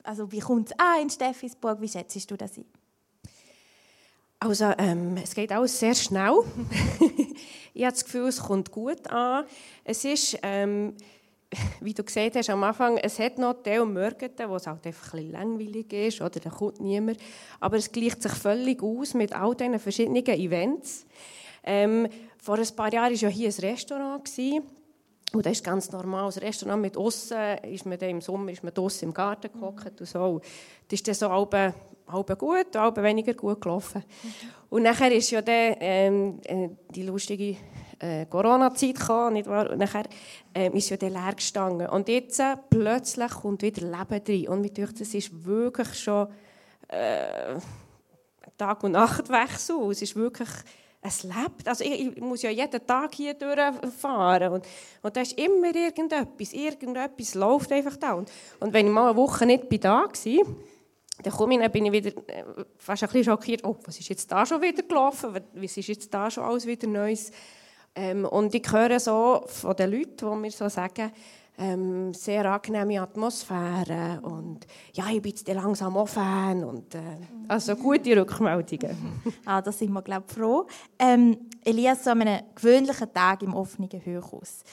[0.03, 1.79] Also wie kommt es an in Steffisburg?
[1.79, 2.65] Wie schätzt du das ein?
[4.39, 6.43] Also ähm, es geht alles sehr schnell.
[7.73, 9.45] ich habe das Gefühl, es kommt gut an.
[9.85, 10.97] Es ist, ähm,
[11.81, 15.13] wie du gesehen hast am Anfang, es hat noch Teil Morgen, wo es halt einfach
[15.13, 17.17] ein bisschen langweilig ist oder da kommt niemand.
[17.59, 21.05] Aber es gleicht sich völlig aus mit all diesen verschiedenen Events.
[21.63, 24.25] Ähm, vor ein paar Jahren war ja hier ein Restaurant.
[24.25, 24.63] Gewesen.
[25.33, 26.25] Und das ist ganz normal.
[26.25, 30.07] Das Restaurant mit außen ist man im Sommer ist man draussen im Garten gehockt und
[30.07, 30.41] so.
[30.87, 31.53] Das ist dann so halb,
[32.07, 34.03] halb gut, halb weniger gut gelaufen.
[34.69, 37.55] Und nachher ist ja dann, ähm, äh, die lustige
[38.01, 39.69] äh, Corona-Zeit gekommen, nicht wahr?
[39.69, 40.05] Und nachher
[40.53, 41.87] äh, ist ja dann leer gestanden.
[41.87, 44.47] Und jetzt äh, plötzlich kommt wieder Leben rein.
[44.47, 46.27] Und mir denke, das ist wirklich schon
[46.87, 47.55] äh,
[48.57, 49.77] Tag- und Nachtwechsel.
[49.91, 50.49] Es ist wirklich
[51.01, 51.67] es lebt.
[51.67, 54.67] Also ich, ich, muss ja jeden Tag hier durchfahren und,
[55.01, 58.13] und da ist immer irgendetwas, irgendetwas läuft einfach da.
[58.13, 60.45] Und, und wenn ich mal eine Woche nicht bei da war,
[61.23, 62.43] dann komme ich, dann bin ich wieder äh,
[62.77, 66.13] fast ein bisschen schockiert, oh, was ist jetzt da schon wieder gelaufen, was ist jetzt
[66.13, 67.31] da schon alles wieder Neues.
[67.95, 71.11] Ähm, und ich höre so von den Leuten, die mir so sagen,
[71.57, 77.75] ähm, sehr angenehme Atmosphäre und ja, ich bin jetzt langsam auch Fan und äh, also
[77.75, 79.21] gute Rückmeldungen.
[79.45, 80.65] ah, da sind wir glaube froh.
[80.97, 84.63] Ähm, Elias, so an einem gewöhnlichen Tag im offenen Hochhaus,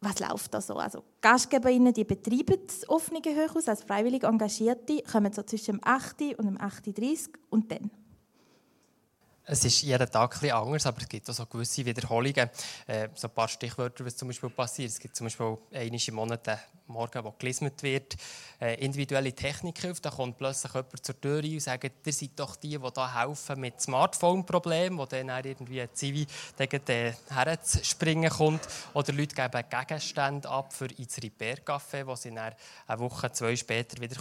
[0.00, 0.74] was läuft da so?
[0.74, 6.36] Also GastgeberInnen, die betreiben das offene Hochhaus als freiwillig Engagierte, kommen so zwischen dem 8.
[6.36, 7.90] und dem 8.30 und dann?
[9.46, 12.48] Es ist jeden Tag etwas anders, aber es gibt auch so gewisse Wiederholungen.
[12.86, 14.88] Äh, so ein paar Stichwörter, was zum Beispiel passiert.
[14.88, 18.14] Es gibt zum Beispiel einmal im Monat einen Morgen, wo gelismet wird,
[18.60, 20.02] äh, individuelle Technikhilfe.
[20.02, 23.60] Da kommt plötzlich jemand zur Tür und sagt, ihr seid doch die, die da helfen
[23.60, 26.26] mit Smartphone-Problemen, wo dann irgendwie ein Zivi
[26.58, 28.60] gegen herzuspringen kommt.
[28.92, 32.54] Oder Leute geben Gegenstände ab für ins Repair-Café, wo sie dann
[32.86, 34.16] eine Woche, zwei später wieder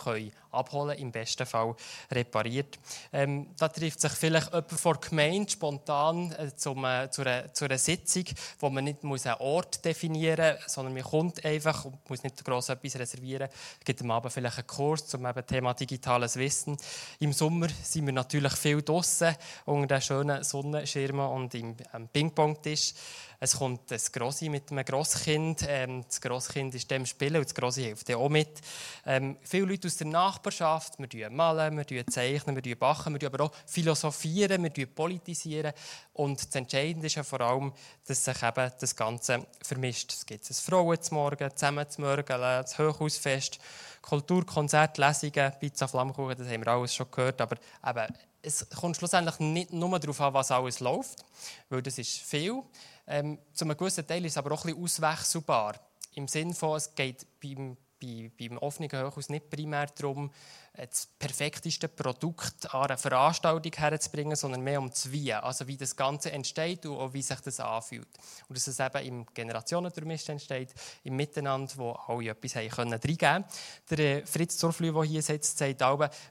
[0.52, 1.76] abholen können, im besten Fall
[2.12, 2.80] repariert.
[3.12, 7.78] Ähm, da trifft sich vielleicht jemand vor Gemeinde spontan äh, zum, zu, einer, zu einer
[7.78, 8.24] Sitzung,
[8.60, 12.44] wo man nicht muss einen Ort definieren muss, sondern man kommt einfach und muss nicht
[12.44, 13.48] gross etwas reservieren.
[13.80, 16.78] Es gibt am Abend vielleicht einen Kurs zum eben Thema digitales Wissen.
[17.20, 21.76] Im Sommer sind wir natürlich viel draußen unter den schönen Sonnenschirmen und im
[22.12, 22.94] Ping-Pong-Tisch.
[23.44, 25.66] Es kommt ein Grossi mit einem Grosskind.
[25.68, 28.62] Ähm, das Grosskind ist dem Spielen und das Grossi hilft auch mit.
[29.06, 33.52] Ähm, viele Leute aus der Nachbarschaft, wir malen, wir zeichnen, wir backen, wir aber auch
[33.66, 35.74] philosophieren, wir politisieren.
[36.14, 37.74] Und das Entscheidende ist ja vor allem,
[38.08, 40.14] dass sich eben das Ganze vermischt.
[40.14, 43.60] Es gibt ein Frauenzmorgen, zusammen zu Morgen, das Hochhausfest,
[44.02, 47.42] Kulturkonzert, Lesungen, Pizza, Flammkuchen, das haben wir alles schon gehört.
[47.42, 51.26] Aber eben, es kommt schlussendlich nicht nur darauf an, was alles läuft,
[51.70, 52.64] weil das ist viel.
[53.08, 55.76] Ähm, zu einem gewissen Teil ist es aber auch ein bisschen auswechselbar.
[56.16, 60.32] Im Sinne von, es geht beim, bei, beim offenen Hochhaus nicht primär darum,
[60.76, 65.96] das perfekteste Produkt an eine Veranstaltung herzubringen, sondern mehr um das Wie, also wie das
[65.96, 68.08] Ganze entsteht und auch wie sich das anfühlt.
[68.48, 73.46] Und dass es eben im Generationendurchmisch entsteht, im Miteinander, wo alle etwas haben können reingeben
[73.90, 75.80] Der äh, Fritz Zurflü, der hier sitzt, sagt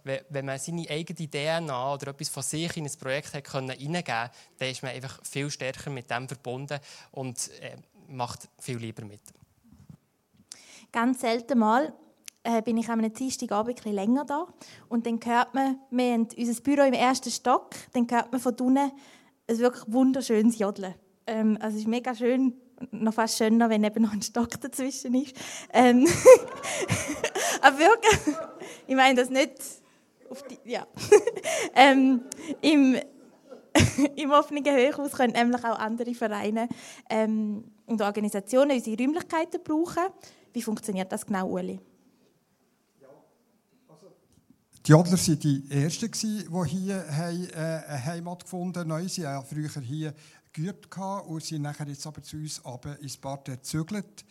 [0.02, 4.30] wenn man seine eigene DNA oder etwas von sich in ein Projekt hat können reingeben
[4.58, 6.80] dann ist man einfach viel stärker mit dem verbunden
[7.12, 7.76] und äh,
[8.08, 9.20] macht viel lieber mit.
[10.92, 11.92] Ganz selten mal
[12.44, 14.46] äh, bin ich am Dienstagabend bisschen länger da.
[14.88, 18.55] Und dann hört man, wir haben unser Büro im ersten Stock, dann hört man von
[18.61, 18.92] unten
[19.48, 20.94] ein wirklich wunderschönes Jodeln.
[21.26, 22.55] Ähm, also es ist mega schön,
[22.90, 25.37] noch fast schöner, wenn eben noch ein Stock dazwischen ist.
[25.72, 26.07] Ähm
[27.62, 28.37] Aber wirklich,
[28.87, 29.52] ich meine das nicht
[30.28, 30.87] auf die, ja.
[31.74, 32.22] ähm,
[32.61, 32.96] im,
[34.16, 36.68] Im offenen Hochhaus können nämlich auch andere Vereine
[37.09, 40.12] ähm, und Organisationen unsere Räumlichkeiten brauchen.
[40.53, 41.81] Wie funktioniert das genau, Uli?
[44.85, 49.09] Die Jodler waren die Ersten, die hier äh, eine Heimat gefunden haben.
[49.09, 50.12] Sie haben früher hier
[50.53, 52.61] geübt und sind nachher jetzt aber zu uns
[53.01, 54.25] ins Bad gezügelt.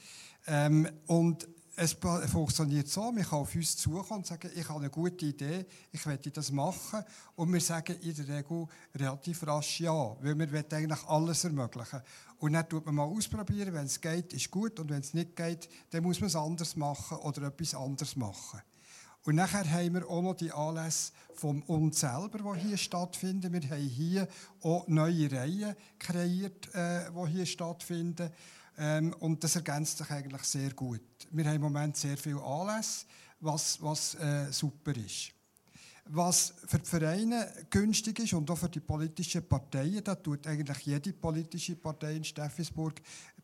[0.48, 1.48] Ähm, und
[1.82, 5.66] es funktioniert so, man kann auf uns zukommen und sagen, ich habe eine gute Idee,
[5.92, 7.04] ich möchte das machen.
[7.36, 12.02] Und wir sagen in der Regel relativ rasch ja, weil wir eigentlich alles ermöglichen.
[12.38, 15.36] Und dann tut man mal ausprobieren, wenn es geht, ist gut, und wenn es nicht
[15.36, 18.62] geht, dann muss man es anders machen oder etwas anderes machen.
[19.24, 23.54] Und nachher haben wir auch noch die Anlässe von uns selber, die hier stattfinden.
[23.54, 24.28] Wir haben hier
[24.62, 28.32] auch neue Reihen kreiert, äh, die hier stattfinden.
[28.84, 31.02] Ähm, und das ergänzt sich eigentlich sehr gut.
[31.30, 33.06] Wir haben im Moment sehr viele Anlässe,
[33.40, 35.32] was, was äh, super ist.
[36.14, 40.80] Was für die Vereine günstig ist und auch für die politischen Parteien, da tut eigentlich
[40.80, 43.02] jede politische Partei in Steffisburg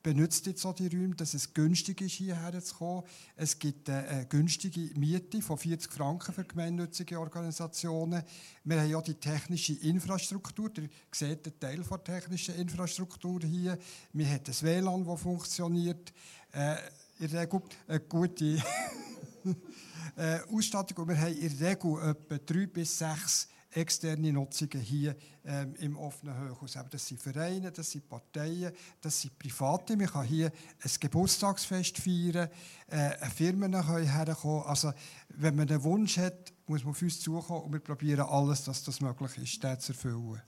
[0.07, 3.03] benutzt jetzt auch die Räume, dass es günstig ist, hierher zu kommen.
[3.35, 8.23] Es gibt eine günstige Miete von 40 Franken für gemeinnützige Organisationen.
[8.63, 10.71] Wir haben ja die technische Infrastruktur.
[10.77, 13.77] Ihr seht einen Teil der technischen Infrastruktur hier.
[14.13, 16.13] Wir haben ein WLAN, das funktioniert.
[16.53, 16.75] Äh,
[17.19, 18.63] in der Regel eine gute
[20.15, 21.03] äh, Ausstattung.
[21.03, 25.97] Und wir haben in der Regel etwa drei bis sechs externe Nutzungen hier ähm, im
[25.97, 26.77] offenen Hochhaus.
[26.89, 29.95] das sind Vereine, das sind Parteien, das sind Private.
[29.95, 32.49] Man kann hier ein Geburtstagsfest feiern,
[32.87, 34.63] äh, Firmen können herkommen.
[34.65, 34.91] Also,
[35.29, 38.83] wenn man einen Wunsch hat, muss man auf uns zukommen und wir probieren alles, dass
[38.83, 40.41] das möglich ist, den zu erfüllen.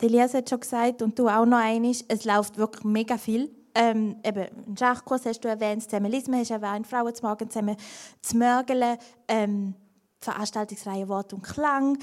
[0.00, 3.50] Elias hat schon gesagt und du auch noch einiges, es läuft wirklich mega viel.
[3.80, 7.76] Ähm, eben, einen Schachkurs hast du erwähnt, Zusammenlismen hast du erwähnt, Frauen zu Morgen zusammen
[8.20, 8.98] zu mörgeln.
[9.28, 9.76] Ähm,
[10.20, 11.96] Veranstaltungsreihe Wort und Klang.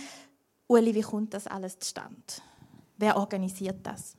[0.68, 2.16] Uli, wie kommt das alles zustande?
[2.98, 4.16] Wer organisiert das?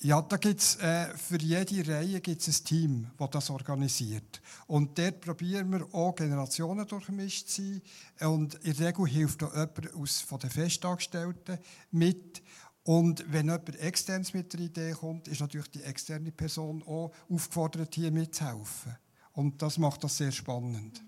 [0.00, 4.42] Ja, da gibt's, äh, für jede Reihe gibt es ein Team, das das organisiert.
[4.66, 8.28] Und dort probieren wir auch Generationen durchmischt zu sein.
[8.28, 11.58] Und in der Regel hilft auch jemand aus, von den Festangestellten
[11.92, 12.42] mit.
[12.86, 17.92] Und wenn jemand externes mit der Idee kommt, ist natürlich die externe Person auch aufgefordert,
[17.96, 18.96] hier mitzuhelfen.
[19.32, 21.02] Und das macht das sehr spannend.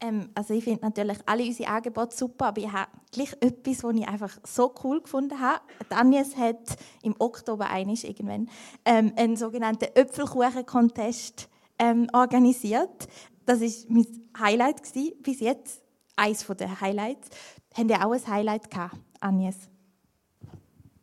[0.00, 3.94] Ähm, also ich finde natürlich alle unsere Angebote super, aber ich habe gleich etwas, was
[3.94, 5.60] ich einfach so cool gefunden habe.
[5.88, 8.50] Agnes hat im Oktober einisch irgendwann
[8.84, 11.48] ähm, einen sogenannten Äpfelkuchen-Contest
[11.78, 13.06] ähm, organisiert.
[13.44, 15.80] Das war mein Highlight gewesen, bis jetzt.
[16.16, 17.28] Eines der Highlights.
[17.72, 19.68] Haben ihr auch ein Highlight gehabt, Agnes?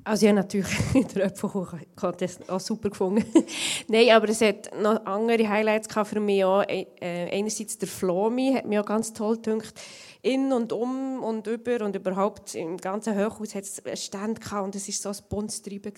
[0.06, 0.68] Also ja, natürlich
[1.16, 3.26] der Apfelkuchen-Contest auch super gefunden.
[3.88, 6.64] Nein, aber es hat noch andere Highlights für mich auch.
[6.64, 6.88] Äh,
[7.32, 9.80] einerseits der Flomi hat mir auch ganz toll gedacht.
[10.22, 14.76] In und um und über und überhaupt im ganzen Hochhaus hat es Stand gehabt und
[14.76, 15.94] es war so ein buntes Treiben.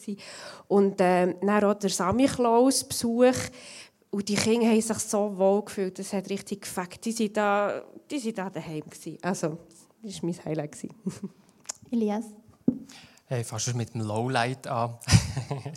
[0.68, 3.36] Und äh, dann auch der Samichlaus-Besuch.
[4.12, 7.04] Und die Kinder haben sich so wohl gefühlt, das hat richtig gefällt.
[7.04, 8.84] Die waren da, die sind da daheim.
[9.22, 9.58] Also,
[10.02, 10.78] das war mein Highlight.
[11.92, 12.26] Elias?
[13.28, 15.00] Hey, fast mit dem Lowlight an.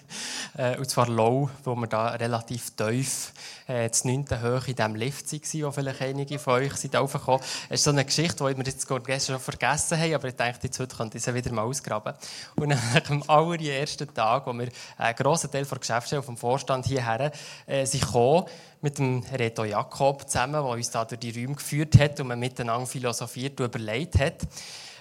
[0.56, 3.32] Äh, und zwar Low, wo wir da relativ tief
[3.68, 4.24] äh, das 9.
[4.40, 7.40] Höhe in diesem Lift waren, wo vielleicht einige von euch sind aufgekommen.
[7.68, 10.66] Es ist so eine Geschichte, die wir jetzt gestern schon vergessen haben, aber ich dachte,
[10.66, 12.14] jetzt heute könnte ich sie wieder mal ausgraben.
[12.56, 12.72] Und
[13.08, 17.30] am allerersten Tag, wo wir einen grossen Teil der Geschäftsstelle vom Vorstand hierher
[17.66, 18.46] äh, sind gekommen,
[18.80, 22.40] mit dem Reto Jakob zusammen, der uns da durch die Räume geführt hat und man
[22.40, 24.46] miteinander philosophiert und überlegt hat,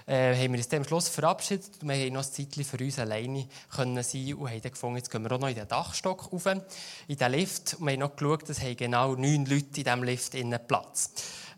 [0.07, 1.69] äh, haben wir uns am Schluss verabschiedet.
[1.81, 5.11] Wir haben noch ein Zeitchen für uns alleine können sein und haben dann gefunden, jetzt
[5.11, 6.45] gehen wir auch noch in den Dachstock rauf,
[7.07, 7.75] in den Lift.
[7.75, 11.11] Und wir haben noch geschaut, es haben genau neun Leute in diesem Lift innen Platz.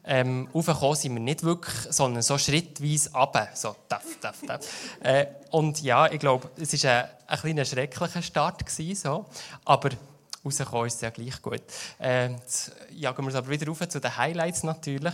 [0.03, 3.49] Ähm, raufgekommen sind wir nicht wirklich, sondern so schrittweise runter.
[3.53, 4.65] So, taff, taff, taff.
[5.01, 8.65] äh, und ja, ich glaube, es war ein, ein kleiner schrecklicher Start.
[8.65, 9.25] Gewesen, so.
[9.65, 9.89] Aber
[10.45, 11.61] rauskommen ist ja gleich gut.
[11.99, 15.13] Äh, jetzt jagen wir es aber wieder rauf zu den Highlights natürlich.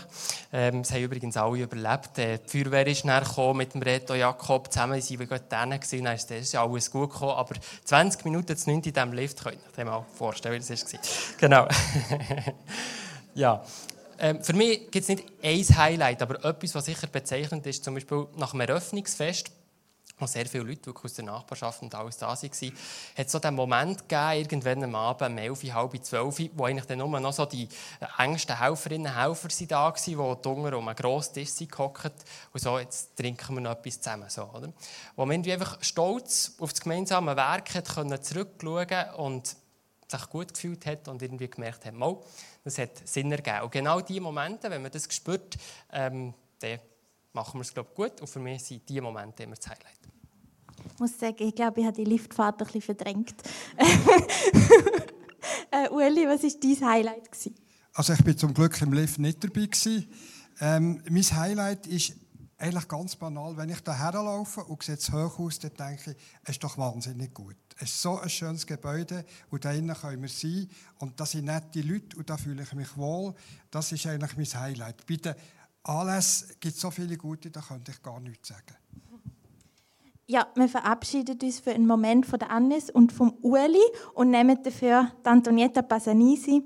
[0.54, 2.18] Ähm, es haben übrigens alle überlebt.
[2.18, 6.06] Äh, die Feuerwehr ist näher mit dem Reto Jakob zusammen, sind wir gerade dann gewesen,
[6.06, 9.58] dann ist das alles gut gekommen, aber 20 Minuten zu 9 in diesem Lift, könnt
[9.78, 11.00] ihr euch mal vorstellen, wie das war.
[11.40, 11.68] Genau.
[13.34, 13.64] ja.
[14.18, 17.96] Ähm, für mich gibt es nicht ein Highlight, aber etwas, was sicher bezeichnend ist, zum
[17.96, 19.52] Beispiel nach einem Eröffnungsfest,
[20.18, 22.74] wo sehr viele Leute aus der Nachbarschaft und alles da waren,
[23.18, 27.00] hat so den Moment gegeben, irgendwann am Abend, um 11, halb 12, wo eigentlich dann
[27.00, 27.68] nur noch so die
[28.18, 32.14] engsten Helferinnen und Helfer sind da waren, die drunter um einen grossen Tisch gehockt
[32.54, 34.30] und so, jetzt trinken wir noch etwas zusammen.
[34.30, 34.72] So, oder?
[35.16, 39.56] Wo man einfach stolz auf das gemeinsame Werk hat können zurückschauen und
[40.08, 42.18] sich gut gefühlt hat und irgendwie gemerkt hat, mal,
[42.64, 43.62] das hat Sinn ergeben.
[43.62, 45.56] Und genau diese Momente, wenn man das spürt,
[45.92, 46.80] ähm, dann
[47.36, 48.22] machen wir es glaube ich, gut.
[48.22, 50.00] Und für mich sind diese Momente immer das Highlight.
[50.94, 53.36] Ich muss sagen, ich glaube, ich habe die Liftfahrt ein bisschen verdrängt.
[55.72, 57.32] äh, Ueli, was war dein Highlight?
[57.32, 57.56] Gewesen?
[57.94, 59.66] Also ich bin zum Glück im Lift nicht dabei.
[59.66, 60.08] Gewesen.
[60.60, 62.14] Ähm, mein Highlight ist
[62.58, 63.58] eigentlich ganz banal.
[63.58, 67.34] Wenn ich da herlaufe und sehe das Hochhaus, dann denke ich, es ist doch wahnsinnig
[67.34, 67.56] gut.
[67.78, 70.70] Es ist so ein schönes Gebäude und da drinnen können wir sein.
[71.00, 73.34] Und da sind nette Leute und da fühle ich mich wohl.
[73.70, 75.06] Das ist eigentlich mein Highlight.
[75.06, 75.36] Bei den
[75.88, 78.76] Anlässen gibt so viele gute, da könnte ich gar nichts sagen.
[80.28, 83.84] Ja, wir verabschieden uns für einen Moment von der Annis und vom Ueli
[84.16, 86.64] und nehmen dafür die Antonietta Pasanisi,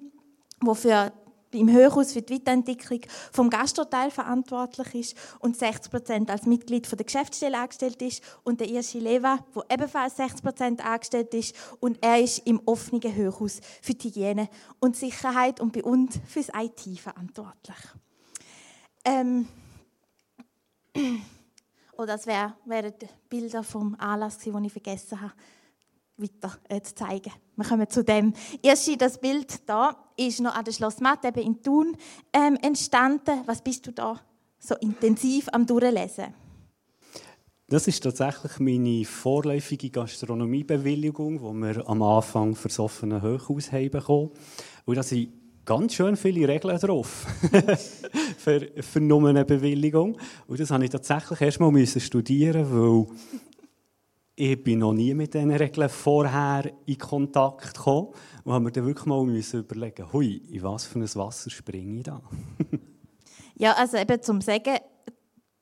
[0.62, 1.12] die für
[1.52, 3.02] im Höchhaus für die Weiterentwicklung
[3.32, 8.70] vom Gastroteil verantwortlich ist und 60 Prozent als Mitglied der Geschäftsstelle angestellt ist und der
[8.70, 13.94] Irschi Leva, der ebenfalls 60 Prozent angestellt ist und er ist im offenen Höchhaus für
[13.94, 17.78] die Hygiene und Sicherheit und bei uns für das IT verantwortlich.
[19.06, 19.48] Ähm,
[21.98, 22.94] oh, das wär, wären
[23.30, 25.34] Bilder vom Anlass, die ich vergessen habe,
[26.18, 27.32] weiter äh, zu zeigen.
[27.56, 28.34] Wir kommen zu dem.
[28.62, 31.96] Erst das Bild da ist noch an der Schlossmatte eben in Thun
[32.34, 33.42] ähm, entstanden.
[33.46, 34.20] Was bist du da
[34.60, 36.34] so intensiv am Durchlesen?
[37.68, 43.92] Das ist tatsächlich meine vorläufige Gastronomiebewilligung, die wir am Anfang für das offene Hochhaus haben
[43.92, 44.32] bekommen.
[44.86, 45.32] Und da sind
[45.70, 47.28] ganz schön viele Regeln drauf
[48.40, 50.18] für, für nur eine Bewilligung.
[50.48, 53.06] Und das musste ich tatsächlich erst mal studieren, weil
[54.36, 58.08] ich bin noch nie mit diesen Regeln vorher in Kontakt gekommen
[58.44, 62.04] und habe mir dann wirklich mal überlegen, hui, in was für ein Wasser springe ich
[62.04, 62.20] da?
[63.56, 64.76] ja, also eben zum Sagen,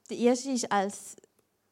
[0.09, 1.17] der erste ist als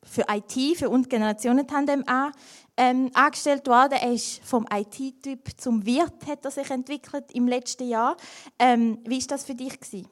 [0.03, 2.33] für IT, für und Generationen-Tandem an,
[2.77, 3.99] ähm, angestellt worden.
[4.01, 8.17] Er ist vom IT-Typ zum Wirt, hat er sich entwickelt im letzten Jahr.
[8.59, 9.79] Ähm, wie war das für dich?
[9.79, 10.07] Gewesen?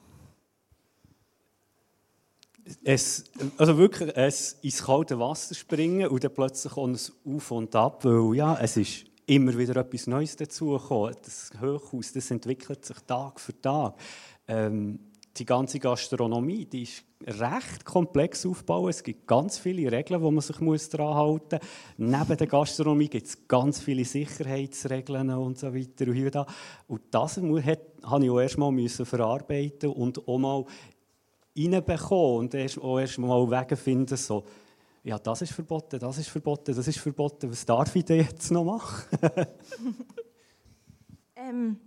[2.83, 3.25] es,
[3.57, 8.05] also wirklich es ins kalte Wasser springen und dann plötzlich kommt es auf und ab,
[8.05, 11.15] weil ja, es ist immer wieder etwas Neues dazugekommen.
[11.23, 13.95] Das Hochhaus, das entwickelt sich Tag für Tag.
[14.47, 14.99] Ähm,
[15.37, 18.89] die ganze Gastronomie, die ist recht komplex aufgebaut.
[18.91, 22.19] Es gibt ganz viele Regeln, wo man sich muss daran halten muss.
[22.19, 26.07] Neben der Gastronomie gibt es ganz viele Sicherheitsregeln und so weiter.
[26.07, 26.45] Und, da.
[26.87, 30.65] und das musste ich auch erst mal verarbeiten und auch mal
[31.57, 34.43] reinbekommen und erst, auch erst mal Wege finden, so,
[35.03, 38.51] ja, das ist verboten, das ist verboten, das ist verboten, was darf ich denn jetzt
[38.51, 39.19] noch machen?
[41.35, 41.77] ähm,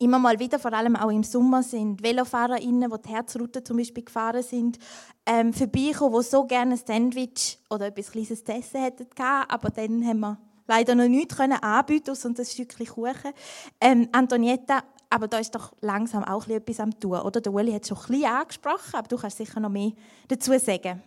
[0.00, 4.04] immer mal wieder, vor allem auch im Sommer, sind VelofahrerInnen, die die Herzroute zum Beispiel
[4.04, 4.78] gefahren sind,
[5.26, 9.06] ähm, vorbeigekommen, die so gerne ein Sandwich oder etwas Kleines zu essen hätten
[9.48, 13.32] aber dann haben wir leider noch nichts können anbieten, sonst ein Stückchen Kuchen.
[13.80, 14.82] Ähm, Antonietta
[15.12, 17.40] aber da ist doch langsam auch etwas am tun, oder?
[17.40, 19.90] Der Uli hat schon ein bisschen angesprochen, aber du kannst sicher noch mehr
[20.28, 21.02] dazu sagen.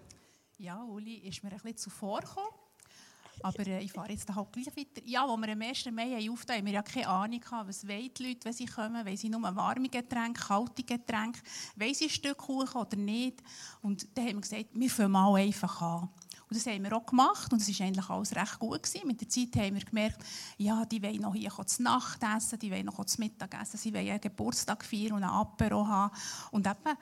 [0.58, 2.63] Ja, Uli ist mir ein bisschen zuvor gekommen.
[3.44, 5.02] Aber äh, ich fahre jetzt halt gleich weiter.
[5.06, 5.86] Ja, als wir am 1.
[5.92, 9.06] Mai aufgetan haben, wir ja keine Ahnung, was die Leute, wenn sie kommen.
[9.06, 11.42] Wollen sie nur warme Getränke, kalte Getränke?
[11.76, 13.44] Wollen sie ein Stück Kuchen oder nicht?
[13.82, 16.10] Und dann haben wir gesagt, wir fangen mal einfach an.
[16.50, 18.84] Und das haben wir auch gemacht und es war eigentlich alles recht gut.
[18.84, 19.08] Gewesen.
[19.08, 20.24] Mit der Zeit haben wir gemerkt,
[20.58, 23.94] ja, die wollen noch hier zu Nacht essen, die wollen noch zu Mittag essen, sie
[23.94, 26.16] wollen einen Geburtstag feiern und ein Apero haben.
[26.52, 26.98] Und eben,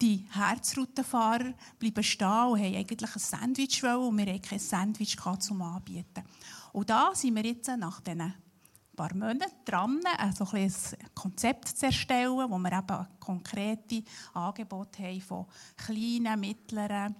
[0.00, 5.16] die Herzroutenfahrer bleiben stehen und haben eigentlich ein Sandwich wollen und wir hatten kein Sandwich
[5.40, 6.24] zum Anbieten.
[6.72, 8.34] Und da sind wir jetzt nach diesen
[8.96, 10.72] paar Monaten dran, also ein
[11.14, 17.14] Konzept zu erstellen, wo wir eben konkrete Angebote haben von kleinen, mittleren,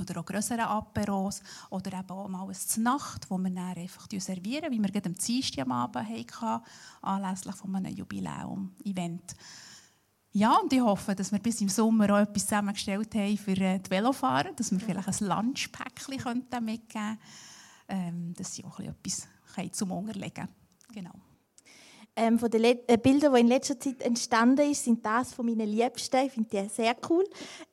[0.00, 4.70] oder auch grössere Aperos oder eben auch mal eine Nacht, wo wir dann einfach servieren,
[4.70, 6.64] wie wir gerade am Dienstag am Abend hatten,
[7.02, 9.34] anlässlich von einem Jubiläum-Event.
[10.32, 13.80] Ja, und ich hoffe, dass wir bis im Sommer auch etwas zusammengestellt haben für äh,
[13.80, 17.18] die Velofahrer, dass wir vielleicht ein Lunchpäckchen mitgeben können,
[17.88, 19.26] ähm, dass sie auch etwas
[19.72, 20.48] zum Unterlegen
[20.92, 21.10] Genau.
[22.14, 25.68] ähm, von den äh, Bildern, die in letzter Zeit entstanden sind, sind das von meinen
[25.68, 26.26] Liebsten.
[26.26, 27.24] Ich finde die sehr cool.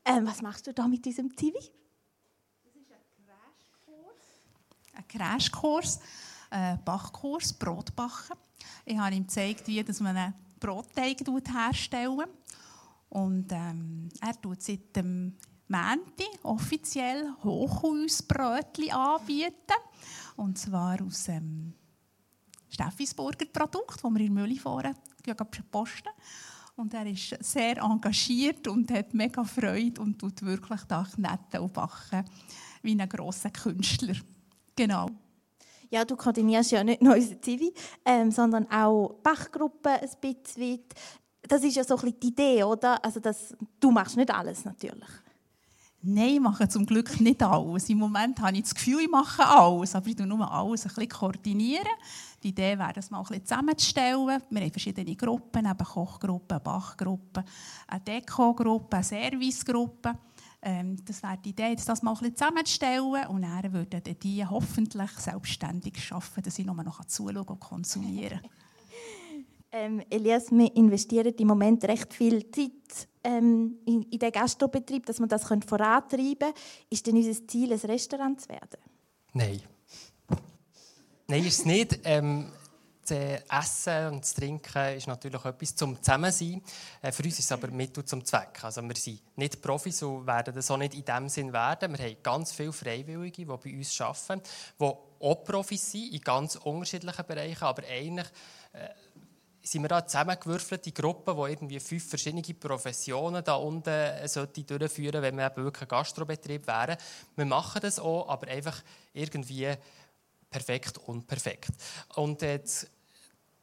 [0.04, 1.58] Ähm, was machst du da mit diesem Zivi?
[2.64, 2.90] Das ist
[4.94, 6.00] ein Crashkurs,
[6.50, 8.36] ein äh, Bachkurs, Brotbacken.
[8.84, 11.18] Ich habe ihm gezeigt, wie dass man Brotteig
[11.52, 12.26] herstellen
[13.08, 15.36] Und ähm, er tut seit dem
[15.68, 19.80] Mänti offiziell Hochhausbrötchen anbieten.
[20.36, 21.74] Und zwar aus ähm,
[22.68, 24.94] Steffisburger Produkt, das wir in Mülli fahren,
[25.70, 26.10] posten.
[26.76, 31.72] Und er ist sehr engagiert und hat mega Freude und tut wirklich da Kneten und
[31.72, 32.24] Backen
[32.82, 34.14] wie ein grosser Künstler.
[34.76, 35.10] Genau.
[35.90, 37.72] Ja, du koordinierst ja nicht nur unsere Zivi,
[38.04, 40.80] ähm, sondern auch Bachgruppen ein bisschen.
[41.42, 43.02] Das ist ja so ein die Idee, oder?
[43.04, 45.08] Also das, du machst nicht alles natürlich.
[46.00, 47.88] Nein, ich mache zum Glück nicht alles.
[47.88, 50.88] Im Moment habe ich das Gefühl, ich mache alles, aber ich tue nur alles ein
[50.88, 51.88] bisschen koordinieren.
[52.42, 54.26] Die Idee wäre, das mal ein bisschen zusammenzustellen.
[54.48, 57.42] Wir haben verschiedene Gruppen, eben Kochgruppen, Bachgruppen,
[57.88, 60.14] eine Dekogruppe, eine Servicegruppe.
[60.60, 65.10] Ähm, das wäre die Idee, das mal ein bisschen zusammenzustellen und dann würden die hoffentlich
[65.12, 68.50] selbstständig arbeiten, dass ich nur noch zuschauen und konsumieren kann.
[69.70, 75.18] Ähm, Elias, wir investieren im Moment recht viel Zeit ähm, in, in den Gastrobetrieb, dass
[75.18, 76.54] wir das vorantreiben können.
[76.88, 78.80] Ist denn unser Ziel, ein Restaurant zu werden?
[79.34, 79.60] Nein.
[81.26, 82.00] Nein, ist es nicht.
[82.04, 82.50] Ähm,
[83.10, 86.62] das Essen und das Trinken ist natürlich etwas zum Zusammensein.
[87.02, 88.62] Äh, für uns ist es aber Mittel zum Zweck.
[88.62, 91.96] Also wir sind nicht Profis und werden das auch nicht in dem Sinn werden.
[91.96, 94.42] Wir haben ganz viele Freiwillige, die bei uns arbeiten,
[94.80, 98.28] die auch Profis sind in ganz unterschiedlichen Bereichen, aber eigentlich
[98.72, 98.88] äh,
[99.62, 105.22] sind wir da zusammengewürfelte Gruppe, die irgendwie fünf verschiedene Professionen da unten äh, sollte durchführen,
[105.22, 106.96] wenn wir eben wirklich ein Gastrobetrieb wären.
[107.36, 108.82] Wir machen das auch, aber einfach
[109.12, 109.74] irgendwie
[110.50, 111.70] perfekt und perfekt.
[112.14, 112.90] Und jetzt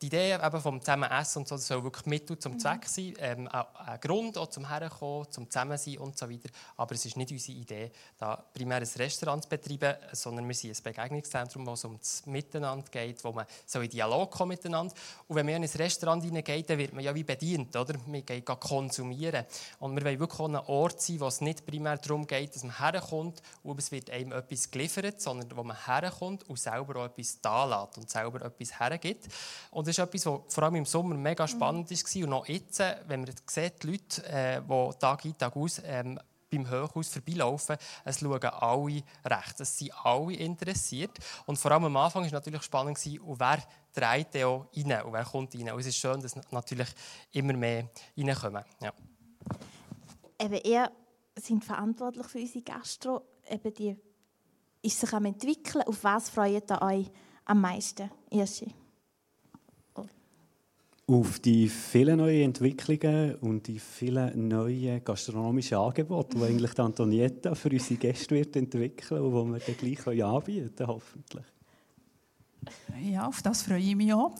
[0.10, 2.88] die Idee eben vom Zusammenessen und so, das soll wirklich Mittel zum Zweck mhm.
[2.88, 6.49] sein, ähm, ein Grund auch zum Herkommen, zum Zusammensein und so weiter.
[6.78, 10.78] Aber es ist nicht unsere Idee, da primär ein Restaurant zu betreiben, sondern wir sind
[10.78, 14.93] ein Begegnungszentrum, wo es um das Miteinander geht, wo man so in Dialog kommt miteinander.
[15.28, 17.95] Und wenn man in ein Restaurant hineingeht, dann wird man ja wie bedient, oder?
[18.06, 19.45] Man geht konsumieren.
[19.80, 22.64] Und wir wollen wirklich auch ein Ort sein, wo es nicht primär darum geht, dass
[22.64, 27.06] man herkommt und es wird einem etwas geliefert, sondern wo man herkommt und selber auch
[27.06, 29.28] etwas da lässt und selber etwas hergibt.
[29.72, 32.24] Und ist etwas, was vor allem im Sommer mega spannend war.
[32.28, 36.20] Und auch jetzt, wenn man sieht, die Leute, äh, die Tag ein, Tag aus ähm,
[36.52, 39.60] beim Hochhaus vorbeilaufen, es schauen alle recht.
[39.60, 41.18] Es sind alle interessiert.
[41.46, 45.14] Und vor allem am Anfang war es natürlich spannend, und wer dreht auch rein und
[45.14, 45.72] wer kommt rein.
[45.72, 46.89] Und es ist schön, dass natürlich
[47.32, 48.64] immer mehr reinkommen.
[48.82, 48.93] Ja.
[50.39, 50.91] Eben, ihr
[51.36, 53.22] seid verantwortlich für unsere Gastro.
[53.50, 53.98] Eben die
[54.82, 55.84] ist sich am entwickeln.
[55.88, 57.12] Auf was freut ihr euch
[57.46, 58.74] am meisten, Irschi?
[61.08, 67.53] Auf die vielen neuen Entwicklungen und die vielen neuen gastronomischen Angebote, die eigentlich die Antonietta
[67.53, 71.45] für unsere Gäste wird entwickeln und die wir dann gleich anbieten können, hoffentlich.
[73.03, 74.36] Ja, auf das freue ich mich auch.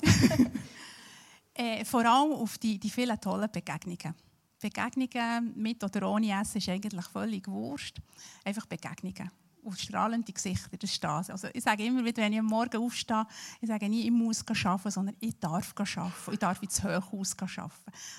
[1.54, 4.16] äh, vor allem auf die, die vielen tollen Begegnungen.
[4.60, 8.00] Begegnungen mit oder ohne Essen ist eigentlich völlig wurscht.
[8.44, 9.30] Einfach Begegnungen
[9.66, 11.30] auf strahlende Gesichter, das steht.
[11.30, 13.26] Also ich sage immer wieder, wenn ich am Morgen aufstehe,
[13.62, 16.32] ich sage nie, ich muss arbeiten, sondern ich darf arbeiten.
[16.32, 17.72] Ich darf ins Hochhaus arbeiten.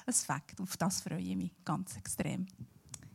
[0.05, 0.61] Das Fakt.
[0.61, 2.47] Auf das freue ich mich ganz extrem.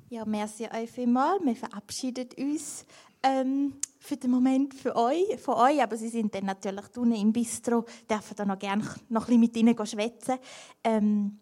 [0.10, 1.44] Ja, merci euch vielmals.
[1.44, 2.86] Wir verabschieden uns
[3.24, 7.32] ähm, für den Moment für euch, von euch, aber sie sind dann natürlich unten im
[7.32, 10.38] Bistro, dürfen da noch gerne noch ein bisschen mit ihnen schwätzen.
[10.84, 11.40] Ähm,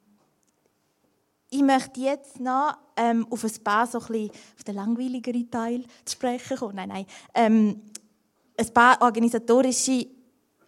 [1.49, 5.83] ich möchte jetzt noch ähm, auf ein paar so ein bisschen, auf den langweiligeren Teil
[6.05, 6.75] zu sprechen kommen.
[6.75, 7.05] Nein, nein.
[7.33, 7.81] Ähm,
[8.57, 10.07] ein paar organisatorische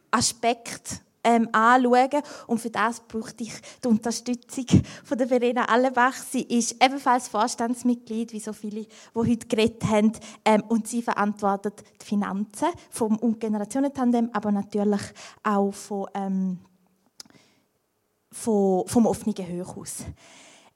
[0.10, 2.24] Aspekte ähm, anschauen.
[2.48, 3.54] Und für das brauchte ich
[3.84, 4.66] die Unterstützung
[5.04, 6.16] von der Verena Allebach.
[6.16, 10.14] Sie ist ebenfalls Vorstandsmitglied, wie so viele, die heute geredet haben.
[10.46, 15.02] Ähm, und sie verantwortet die Finanzen vom Generationentandem, aber natürlich
[15.44, 16.60] auch von, ähm,
[18.32, 20.06] von, vom offenen Hochhaus.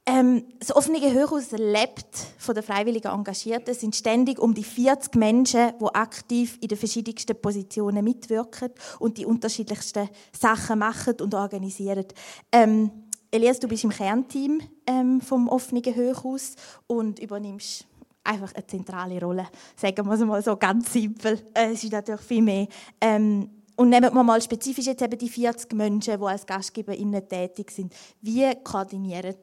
[0.07, 3.71] Ähm, das offene Gehörhaus lebt von den freiwilligen Engagierten.
[3.71, 9.17] Es sind ständig um die 40 Menschen, die aktiv in den verschiedensten Positionen mitwirken und
[9.17, 12.05] die unterschiedlichsten Sachen machen und organisieren.
[12.51, 12.91] Ähm,
[13.31, 16.53] Elias, du bist im Kernteam ähm, vom offenen Gehörhaus
[16.85, 17.87] und übernimmst
[18.23, 19.47] einfach eine zentrale Rolle.
[19.75, 21.39] Sagen wir es mal so ganz simpel.
[21.55, 22.67] Äh, es ist natürlich viel mehr.
[23.01, 27.71] Ähm, und nehmen wir mal spezifisch jetzt eben die 40 Menschen, die als GastgeberInnen tätig
[27.71, 27.93] sind.
[28.21, 29.35] Wie koordinieren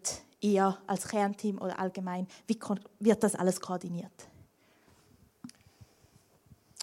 [0.43, 2.59] ihr als Kernteam oder allgemein, wie
[3.01, 4.12] wird das alles koordiniert?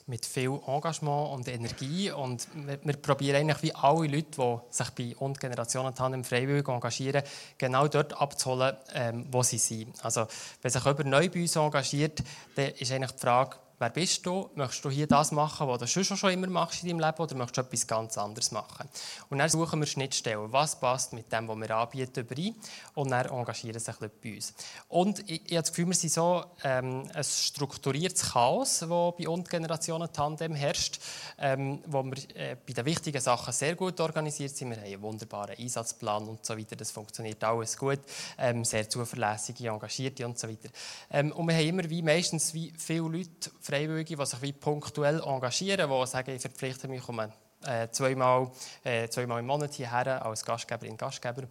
[0.10, 2.12] mit viel Engagement und Energie.
[2.12, 6.68] Und wir, wir probieren eigentlich wie alle Leute, die sich bei und Generationen Tandem freiwillig
[6.68, 7.24] engagieren,
[7.57, 10.03] genau dort abzuholen, ähm, wo sie sind.
[10.03, 10.26] Also,
[10.62, 12.24] wenn sich jemand neu bei uns engagiert,
[12.55, 14.49] dann ist eigentlich die Frage, Wer bist du?
[14.55, 17.34] Möchtest du hier das machen, was du schon, schon immer machst in deinem Leben, oder
[17.36, 18.89] möchtest du etwas ganz anderes machen?
[19.30, 20.51] Und dann suchen wir Schnittstellen.
[20.51, 22.55] Was passt mit dem, was wir anbieten, überein?
[22.93, 24.53] Und dann engagieren sich ein bei uns.
[24.89, 29.30] Und ich, ich habe das Gefühl, wir sind so ähm, ein strukturiertes Chaos, das bei
[29.30, 30.99] uns Generationen Tandem herrscht,
[31.38, 34.71] ähm, wo wir äh, bei den wichtigen Sachen sehr gut organisiert sind.
[34.71, 36.75] Wir haben einen wunderbaren Einsatzplan und so weiter.
[36.75, 37.99] Das funktioniert alles gut.
[38.38, 40.67] Ähm, sehr zuverlässige, engagierte und so weiter.
[41.09, 45.22] Ähm, und wir haben immer wie meistens wie viele Leute Freiwillige, die sich wie punktuell
[45.24, 47.20] engagieren, die sagen, ich verpflichte mich um
[47.65, 48.49] äh, zweimal,
[48.84, 51.43] äh, zweimal im Monat hierher als Gastgeberin, Gastgeber.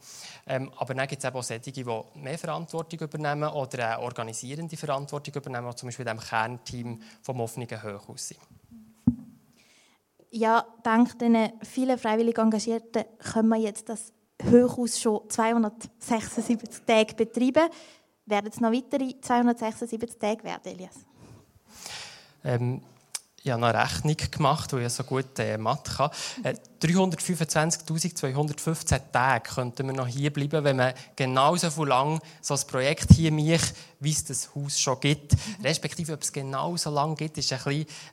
[0.46, 5.34] Ähm, aber dann gibt es auch solche, die mehr Verantwortung übernehmen oder eine organisierende Verantwortung
[5.34, 8.40] übernehmen, zum Beispiel dem Kernteam vom offenen Hochhaus sind.
[10.30, 14.12] Ja, dank diesen vielen freiwillig Engagierten können wir jetzt das
[14.50, 17.70] Hochhaus schon 276 Tage betreiben.
[18.26, 21.06] Werden es noch weitere 276 Tage werden, Elias?
[22.45, 22.82] Ähm,
[23.43, 26.11] ich habe eine Rechnung gemacht, weil ich so gut äh, Mathe kann.
[26.43, 32.60] Äh, 325.215 Tage könnten wir noch hier bleiben, wenn man genauso viel lang so ein
[32.68, 33.62] Projekt hier mich,
[34.00, 37.52] wie es das Haus schon gibt, respektive ob es genauso lang gibt, ist,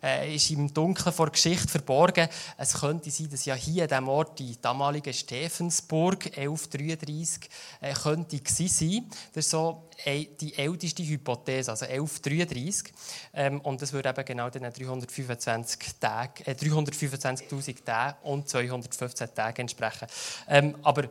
[0.02, 2.28] äh, ist im Dunkeln vor Geschichte verborgen.
[2.58, 7.48] Es könnte sein, dass ja hier an diesem Ort die damalige Steffensburg 1133
[7.82, 9.06] äh, könnte sein.
[9.34, 12.94] Das ist so äh, die älteste Hypothese, also 1133.
[13.34, 19.62] Ähm, und das würde eben genau den 325 Tage, äh, 325.000 Tage und 215 Tage
[19.62, 20.08] entsprechen.
[20.48, 21.04] Ähm, aber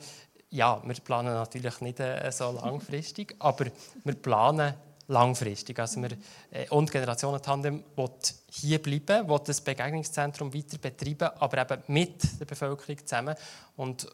[0.50, 3.66] ja, wir planen natürlich nicht äh, so langfristig, aber
[4.04, 4.74] wir planen
[5.08, 5.78] langfristig.
[5.78, 6.10] Also wir,
[6.50, 8.10] äh, und Generationen Tandem will
[8.50, 13.34] hier bleiben, will das Begegnungszentrum weiter betreiben, aber eben mit der Bevölkerung zusammen.
[13.76, 14.06] Und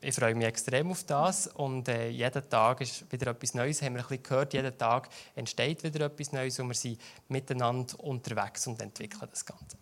[0.00, 3.94] ich freue mich extrem auf das und äh, jeden Tag ist wieder etwas Neues, haben
[3.94, 8.66] wir ein bisschen gehört, jeden Tag entsteht wieder etwas Neues und wir sind miteinander unterwegs
[8.66, 9.78] und entwickeln das Ganze.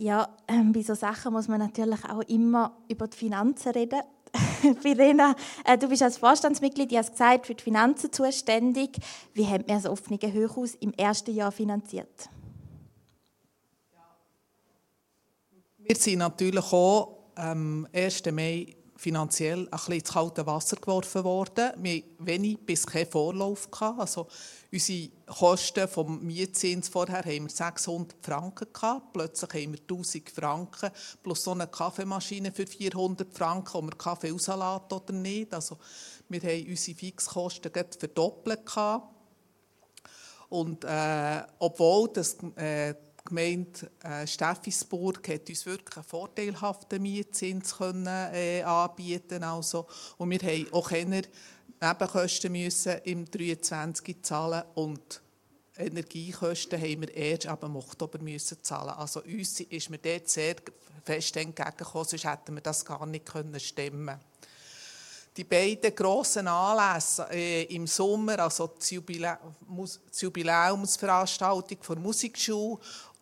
[0.00, 4.00] Ja, ähm, bei solchen Sachen muss man natürlich auch immer über die Finanzen reden.
[4.80, 5.34] Verena,
[5.64, 8.96] äh, du bist als Vorstandsmitglied, du hast gesagt, für die Finanzen zuständig.
[9.34, 12.30] Wie haben wir das offene Hochhaus im ersten Jahr finanziert?
[15.78, 18.22] Wir sind natürlich auch am ähm, 1.
[18.30, 21.72] Mai finanziell ein bisschen ins kalte Wasser geworfen worden.
[21.76, 23.68] Wir hatten wenig bis keinen Vorlauf.
[23.68, 23.98] Gehabt.
[23.98, 24.28] Also
[24.70, 29.12] unsere Kosten vom Mietzins vorher haben wir 600 Franken gehabt.
[29.12, 30.90] Plötzlich haben wir 1000 Franken
[31.22, 35.54] plus so eine Kaffeemaschine für 400 Franken, ob wir Kaffee rausladen oder nicht.
[35.54, 35.78] Also
[36.28, 39.14] wir haben unsere Fixkosten verdoppelt gehabt.
[40.50, 42.94] Und äh, obwohl das äh,
[43.28, 50.38] Gemeinde äh, Steffisburg hat uns wirklich einen vorteilhaften Mietzins können, äh, anbieten also Und wir
[50.38, 51.22] haben auch keine
[51.80, 55.20] Nebenkosten müssen im 23 zahlen und
[55.76, 58.90] Energiekosten haben wir erst ab dem Oktober müssen zahlen.
[58.90, 60.56] Also uns ist mir dort sehr
[61.04, 64.18] fest entgegengekommen, sonst hätten wir das gar nicht können stemmen
[65.38, 69.00] die beiden grossen Anlässe äh, im Sommer, also die,
[70.20, 72.80] Jubiläumsveranstaltung der Musikschule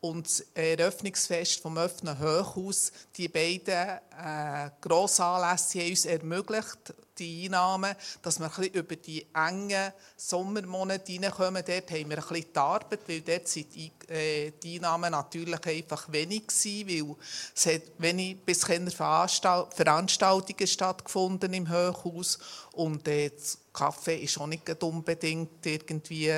[0.09, 7.97] und das Eröffnungsfest vom offenen Hochhaus, die beiden äh, Grossanlässe haben uns ermöglicht, die Einnahmen,
[8.23, 11.63] dass wir ein über die engen Sommermonate hineinkommen.
[11.67, 15.67] Dort haben wir ein bisschen die Arbeit, weil dort sind die, äh, die Einnahmen natürlich
[15.67, 17.17] einfach wenig gewesen, weil
[17.55, 22.39] es hat wenig bis keine Veranstaltungen stattgefunden im Hochhaus
[22.73, 26.33] und äh, das Kaffee ist auch nicht unbedingt irgendwie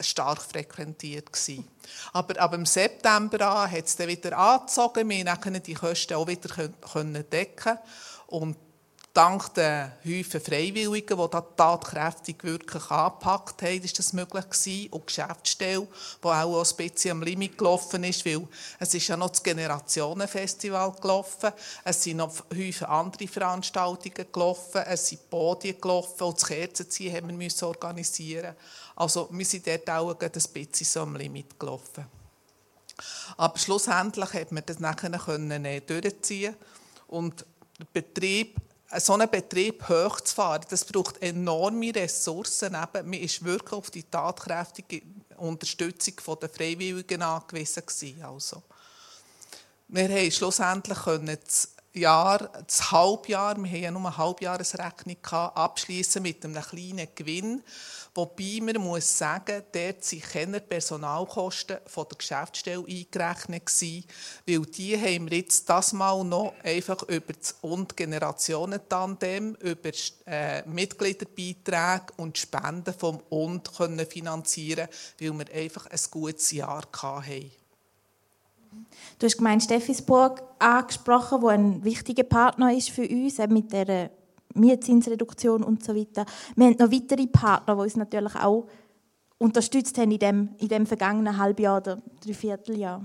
[0.00, 1.68] stark frequentiert gewesen.
[2.12, 5.08] Aber ab dem September an hat es dann wieder angezogen.
[5.08, 6.48] Wir konnten die Kosten auch wieder
[7.22, 7.78] decken
[8.26, 8.56] und
[9.12, 14.88] dank der Häufen Freiwilligen, die das tatkräftig wirklich angepackt haben, ist das möglich gewesen.
[14.90, 15.86] Und die Geschäftsstelle,
[16.22, 18.46] die auch ein bisschen am Limit gelaufen ist, weil
[18.78, 21.50] es ist ja noch das Generationenfestival gelaufen,
[21.84, 27.28] es sind noch Häufen andere Veranstaltungen gelaufen, es sind Podien gelaufen und das Kerzenziehen haben
[27.28, 28.54] wir müssen organisieren
[28.96, 32.06] Also wir sind dort auch ein bisschen so am Limit gelaufen.
[33.36, 36.54] Aber schlussendlich konnte man das nachher äh, durchziehen
[37.08, 37.44] und
[37.92, 38.56] Betrieb
[39.00, 42.74] so einen Betrieb hochzufahren, das braucht enorme Ressourcen.
[42.74, 45.02] Eben, man ist wirklich auf die tatkräftige
[45.36, 47.82] Unterstützung der Freiwilligen angewiesen.
[48.22, 48.62] Also.
[49.88, 56.22] Wir haben schlussendlich können das Jahr, das Halbjahr, wir haben ja nur eine Halbjahresrechnung abschließen
[56.22, 57.62] mit einem kleinen Gewinn.
[58.14, 63.62] Wobei man muss sagen, dort sind keine Personalkosten von der Geschäftsstelle eingerechnet
[64.46, 69.90] weil die haben wir jetzt das Mal noch einfach über das und Generationentandem, über
[70.26, 74.88] äh, Mitgliederbeiträge und Spenden vom und können finanzieren,
[75.18, 77.50] weil wir einfach ein gutes Jahr hatten.
[79.18, 84.10] Du hast gemeint Steffisburg angesprochen, wo ein wichtiger Partner ist für uns, mit der
[84.54, 86.26] Mietzinsreduktion und so weiter.
[86.56, 88.66] Wir haben noch weitere Partner, die uns natürlich auch
[89.38, 93.04] unterstützt haben in dem, in dem vergangenen Halbjahr oder Dreivierteljahr.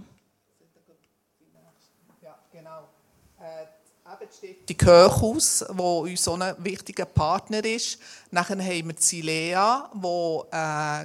[2.21, 2.83] Ja, genau.
[3.39, 3.65] Äh,
[4.67, 7.99] die Kirchhaus, wo uns so ein wichtiger Partner ist.
[8.31, 11.03] Nachher haben wir die Silea, wo äh,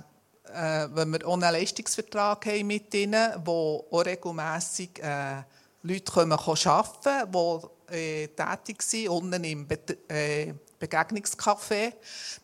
[0.52, 5.42] äh, wenn wir auch einen Leistungsvertrag haben mit ihnen, wo auch regelmässig äh,
[5.82, 11.92] Leute kommen, arbeiten können, die äh, tätig sind, unten im Bet äh, Begegnungscafé.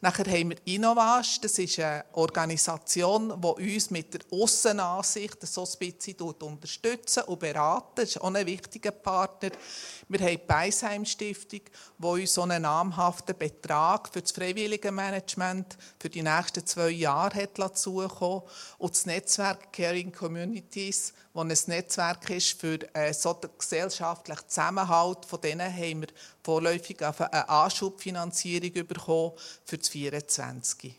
[0.00, 5.78] Nachher haben wir Innovage, das ist eine Organisation, die uns mit der Aussenansicht so ein
[5.90, 7.92] bisschen unterstützt und beraten.
[7.96, 9.50] Das ist auch ein wichtiger Partner.
[10.08, 11.62] Wir haben die Beisheim-Stiftung,
[11.98, 17.42] die uns so einen namhaften Betrag für das freiwillige Management für die nächsten zwei Jahre
[17.42, 18.42] hat zukommen
[18.78, 21.12] Und das Netzwerk Caring Communities,
[21.46, 26.08] das ein Netzwerk ist für äh, so den gesellschaftlichen Zusammenhalt, von denen haben wir
[26.42, 29.32] vorläufig eine Anschubfinanzierung bekommen
[29.64, 30.94] für das 2024.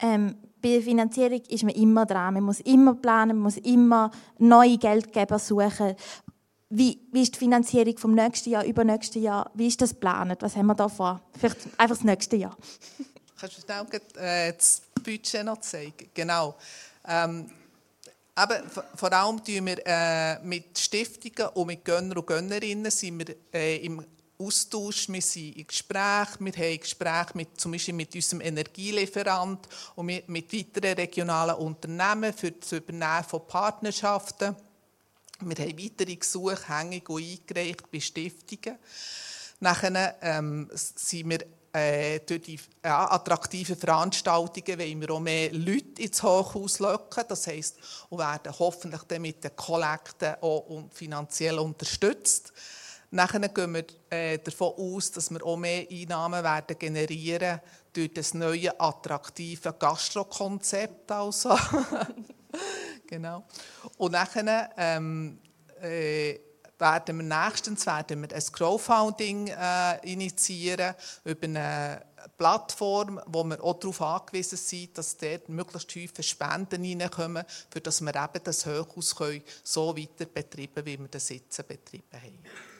[0.00, 2.34] Ähm, bei der Finanzierung ist man immer dran.
[2.34, 5.94] Man muss immer planen, man muss immer neue Geldgeber suchen.
[6.70, 9.50] Wie, wie ist die Finanzierung vom nächsten Jahr, übernächsten Jahr?
[9.54, 10.40] Wie ist das geplant?
[10.40, 11.20] Was haben wir da vor?
[11.38, 12.56] Vielleicht einfach das nächste Jahr.
[13.38, 16.10] Kannst du schnell äh, das Budget noch zeigen?
[16.14, 16.56] Genau.
[17.06, 17.50] Ähm,
[18.34, 18.62] aber
[18.96, 23.76] vor allem tun wir äh, mit Stiftungen und mit Gönner und Gönnerinnen sind wir äh,
[23.84, 24.04] im
[24.36, 30.06] Austausch, wir sind in Gespräch, wir haben Gespräche mit, zum Beispiel mit unserem Energielieferant und
[30.06, 34.56] mit, mit weiteren regionalen Unternehmen für das Übernehmen von Partnerschaften.
[35.40, 38.78] Wir haben weitere Gesuche hängig und eingereicht bei Stiftungen.
[39.60, 46.02] Nachher ähm, sind wir äh, durch die ja, attraktiven Veranstaltungen wollen wir auch mehr Leute
[46.02, 47.24] ins Hochhaus locken.
[47.28, 47.78] Das heisst,
[48.10, 52.52] und werden hoffentlich dann mit den Kollekten auch finanziell unterstützt.
[53.10, 57.60] Nachher gehen wir äh, davon aus, dass wir auch mehr Einnahmen werden generieren
[57.92, 61.10] durch das neue attraktive Gastrokonzept.
[61.10, 61.56] Also.
[63.06, 63.44] genau.
[63.98, 65.40] Und nachher ähm,
[65.82, 66.38] äh,
[66.78, 70.94] werden wir nächstens werden wir ein Crowdfunding äh, initiieren
[71.24, 72.02] über eine
[72.36, 78.00] Plattform, wo wir auch darauf angewiesen sind, dass dort möglichst tiefe Spenden reinkommen, für dass
[78.00, 79.14] wir eben das Hochhaus
[79.62, 82.73] so weiter betreiben, wie wir das jetzt betrieben haben.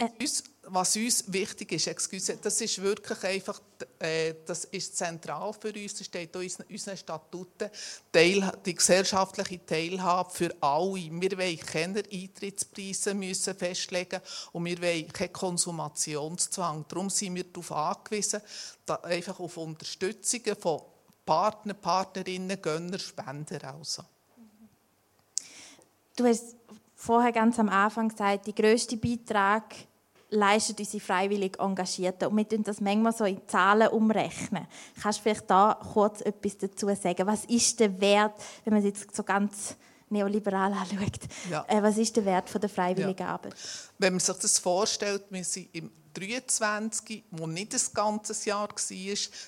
[0.00, 0.22] Was äh.
[0.22, 3.60] uns, was uns wichtig ist, excuse, das ist wirklich einfach,
[3.98, 7.70] äh, das ist zentral für uns, das steht in unseren Statuten,
[8.12, 10.94] Teil, die gesellschaftliche Teilhabe für alle.
[10.94, 14.20] Wir wollen keine Eintrittspreise müssen festlegen
[14.52, 16.84] und wir wollen keinen Konsumationszwang.
[16.88, 18.40] Darum sind wir darauf angewiesen,
[19.02, 20.82] einfach auf Unterstützung von
[21.26, 24.02] Partner, Partnerinnen, Gönner, Spender also.
[26.16, 26.56] Du hast
[26.94, 29.74] vorher ganz am Anfang gesagt, der grösste Beitrag
[30.30, 32.28] leisten unsere freiwillig Engagierten.
[32.28, 34.66] Und wir tun das manchmal so in Zahlen umrechnen.
[35.00, 37.26] Kannst du vielleicht da kurz etwas dazu sagen?
[37.26, 39.76] Was ist der Wert, wenn man es jetzt so ganz
[40.08, 41.20] neoliberal anschaut,
[41.50, 41.64] ja.
[41.68, 43.34] äh, was ist der Wert von der freiwilligen ja.
[43.34, 43.54] Arbeit?
[43.98, 48.76] Wenn man sich das vorstellt, wir sind im 23, wo nicht das ganze Jahr war,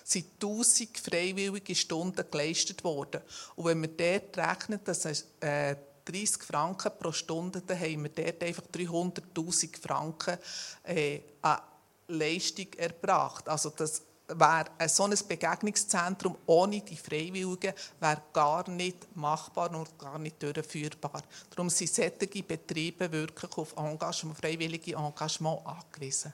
[0.04, 3.20] sind 1000 freiwillige Stunden geleistet worden.
[3.56, 5.04] Und wenn man dort rechnet, dass
[5.40, 5.74] äh,
[6.04, 10.38] 30 Franken pro Stunde, dann haben wir dort einfach 300'000 Franken
[10.84, 11.60] äh, an
[12.08, 13.48] Leistung erbracht.
[13.48, 20.18] Also das wäre so ein Begegnungszentrum ohne die Freiwilligen wäre gar nicht machbar und gar
[20.18, 21.22] nicht durchführbar.
[21.50, 26.32] Darum sind solche Betriebe wirklich auf Engagement, freiwillige Engagement angewiesen.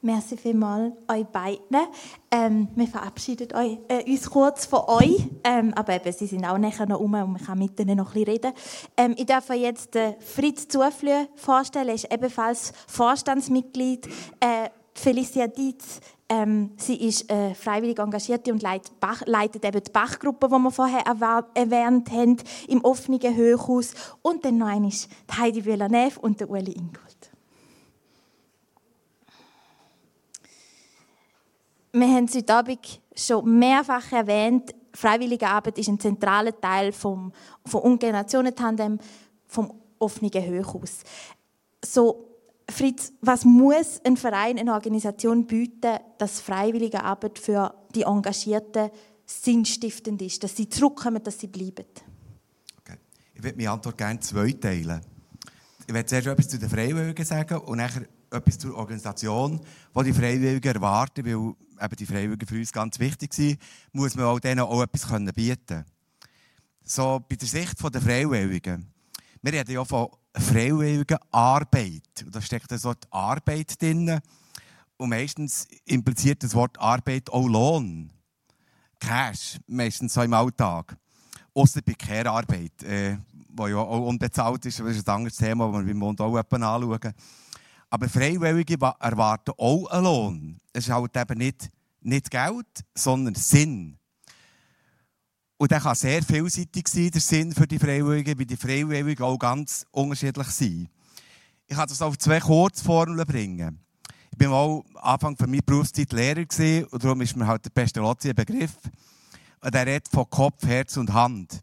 [0.00, 1.88] Merci vielmals euch beiden.
[2.30, 6.56] Ähm, wir verabschieden euch, äh, uns kurz von euch, ähm, aber eben, sie sind auch
[6.56, 8.52] nachher noch um und man kann mit ihnen noch ein bisschen reden.
[8.96, 11.88] Ähm, ich darf euch jetzt äh, Fritz Zuflüh vorstellen.
[11.88, 14.06] Er ist ebenfalls Vorstandsmitglied.
[14.38, 19.90] Äh, Felicia Dietz, ähm, sie ist äh, freiwillig engagierte und leitet, Bach, leitet eben die
[19.90, 22.36] Bachgruppe, die wir vorher erwähnt haben,
[22.68, 23.94] im offenen Hochhaus.
[24.22, 24.92] Und dann noch einmal
[25.36, 27.17] Heidi Villeneuve und der Ueli Ingold.
[31.92, 34.74] Wir haben es heute Abend schon mehrfach erwähnt.
[34.92, 37.32] Freiwillige Arbeit ist ein zentraler Teil vom,
[37.64, 38.98] vom Ungenerationentandem,
[39.46, 41.00] vom offenen Hochhaus.
[41.84, 42.28] So,
[42.70, 48.90] Fritz, was muss ein Verein, eine Organisation bieten, dass freiwillige Arbeit für die Engagierten
[49.24, 51.86] sinnstiftend ist, dass sie zurückkommen, dass sie bleiben?
[52.80, 52.98] Okay.
[53.34, 55.00] Ich würde meine Antwort gerne zwei teilen.
[55.86, 59.60] Ich werde zuerst etwas zu den Freiwilligen sagen und nachher etwas zur Organisation,
[59.96, 63.60] die die Freiwilligen erwarten, weil eben die Freiwilligen für uns ganz wichtig sind,
[63.92, 65.84] muss man auch denen auch etwas bieten können.
[66.84, 68.86] So, bei der Sicht der Freiwilligen.
[69.42, 72.24] Wir reden ja von freiwilliger Arbeit.
[72.26, 74.20] Da steckt das Wort Arbeit drin.
[74.96, 78.12] Und meistens impliziert das Wort Arbeit auch Lohn.
[78.98, 80.96] Cash, meistens so im Alltag.
[81.54, 84.80] Außer bei Care-Arbeit, äh, die ja auch unbezahlt ist.
[84.80, 87.14] Das ist ein anderes Thema, das wir beim Mund auch anschauen.
[87.90, 90.58] Aber Freiwillige erwarten auch einen Lohn.
[90.72, 91.70] Es ist halt eben nicht,
[92.00, 93.98] nicht Geld, sondern Sinn.
[95.56, 99.38] Und der kann sehr vielseitig sein, der Sinn für die Freiwilligen, weil die Freiwilligen auch
[99.38, 100.88] ganz unterschiedlich sind.
[101.66, 103.80] Ich kann das auf zwei Kurzformeln bringen.
[104.32, 106.44] Ich war mal Anfang von meiner Berufszeit Lehrer
[106.90, 108.76] und darum ist mir halt der Pestalozzi ein Begriff.
[109.60, 111.60] Und der redet von Kopf, Herz und Hand.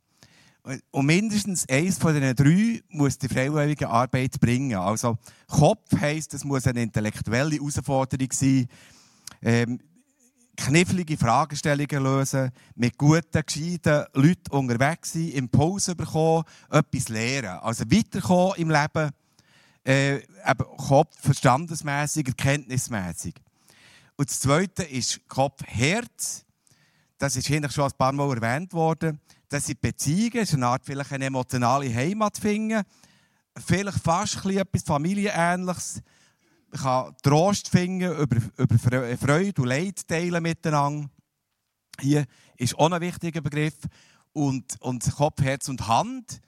[0.91, 4.75] Und mindestens eins von diesen drei muss die freiwillige Arbeit bringen.
[4.75, 8.67] Also Kopf heisst, es muss eine intellektuelle Herausforderung sein.
[9.43, 9.79] Ähm,
[10.57, 17.59] knifflige Fragestellungen lösen, mit guten, gescheiten Leuten unterwegs sein, Impulse bekommen, etwas lernen.
[17.59, 19.11] Also weiterkommen im Leben,
[19.85, 23.35] äh, eben Kopf verstandesmässig, erkenntnismässig.
[24.15, 26.43] Und das Zweite ist Kopf-Herz.
[27.17, 29.19] Das ist hier schon ein paar Mal erwähnt worden.
[29.55, 32.83] Das sind Beziehungen, ist eine Art vielleicht eine emotionale Heimat finden,
[33.65, 36.01] vielleicht fast etwas Familienähnliches
[36.73, 41.09] ich kann Trost finden, über, über Freude und Leid teilen miteinander.
[42.01, 42.25] Hier
[42.57, 43.75] ist auch ein wichtiger Begriff.
[44.33, 46.41] Und, und Kopf, Herz und Hand.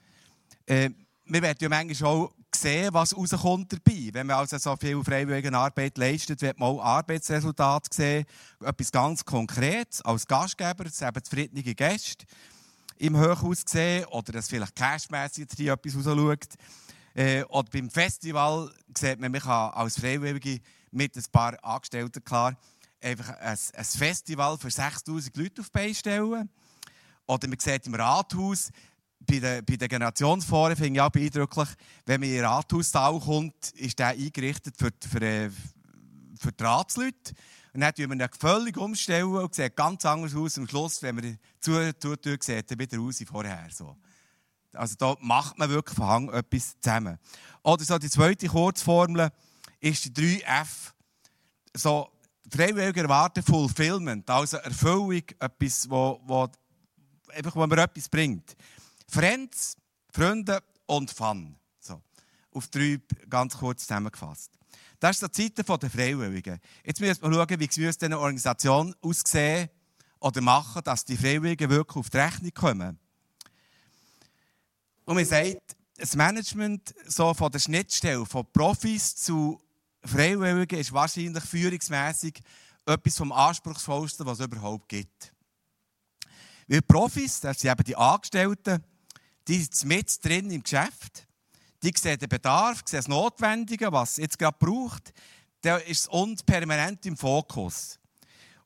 [0.66, 0.90] Äh,
[1.24, 4.10] wir werden ja manchmal auch sehen, was rauskommt dabei.
[4.12, 8.26] Wenn man also so viel freiwillige Arbeit leistet, wird man auch Arbeitsresultate sehen.
[8.62, 10.02] Etwas ganz Konkretes.
[10.02, 12.26] Als Gastgeber, das eben zufriedene Gäste
[12.98, 16.48] im Hochhaus sehen oder dass vielleicht cashmässig etwas rausschaut.
[17.14, 22.56] Äh, oder beim Festival sieht man, man kann als Freiwillige mit ein paar Angestellten klar
[23.00, 26.48] einfach ein, ein Festival für 6000 Leute auf stellen.
[27.26, 28.70] Oder man sieht im Rathaus,
[29.20, 31.68] bei den, bei den Generationsforen finde ich auch beeindrucklich,
[32.06, 35.50] wenn man in den Rathaussaal kommt, ist der eingerichtet für, für, äh,
[36.38, 37.34] für die Ratsleute.
[37.72, 40.58] Und dann tun wir ihn völlig umstellen und sieht ganz anders aus.
[40.58, 43.68] Am Schluss, wenn man zu tut, sieht er wieder aus wie vorher.
[43.70, 43.96] So.
[44.72, 47.18] Also da macht man wirklich von Hang etwas zusammen.
[47.62, 49.30] Oder so die zweite Kurzformel
[49.80, 50.92] ist die 3F.
[51.74, 52.10] So,
[52.50, 56.48] freiwillige erwarten Fulfillment, also Erfüllung, etwas, wo, wo,
[57.28, 58.56] einfach, wo man etwas bringt.
[59.08, 59.76] Friends,
[60.12, 61.56] Freunde und Fun.
[61.78, 62.00] So,
[62.52, 64.57] auf drei ganz kurz zusammengefasst.
[65.00, 66.58] Das ist die Zeit der Freiwilligen.
[66.84, 69.68] Jetzt müssen wir schauen, wie es eine Organisation aussehen
[70.18, 72.98] oder machen, dass die Freiwilligen wirklich auf die Rechnung kommen.
[75.04, 79.60] Und man sagt, das Management so von der Schnittstelle von Profis zu
[80.04, 82.40] Freiwilligen ist wahrscheinlich führungsmäßig
[82.86, 85.32] etwas vom anspruchsvollsten, was es überhaupt gibt.
[86.66, 88.84] Weil Profis, das sind eben die Angestellten,
[89.46, 91.27] die sind mit drin im Geschäft.
[91.82, 95.12] Die sehen den Bedarf, sehen das Notwendige, was es jetzt gerade braucht.
[95.60, 97.98] Da ist es uns permanent im Fokus.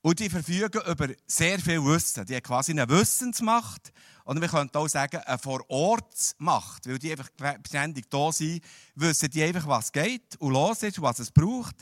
[0.01, 2.27] Und die verfügen über sehr viel Wissen.
[2.27, 3.93] Die haben quasi eine Wissensmacht
[4.25, 7.29] oder wir könnten auch sagen, eine Vorortsmacht, weil die einfach
[7.67, 8.63] ständig da sind,
[8.95, 11.77] wissen die einfach, was geht und los ist, was es braucht.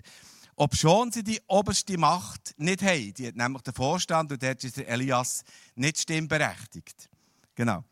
[0.56, 3.14] Ob schon sie die oberste Macht nicht haben.
[3.14, 5.42] Die hat nämlich der Vorstand und dort ist der Elias
[5.74, 7.08] nicht stimmberechtigt.
[7.54, 7.84] Genau.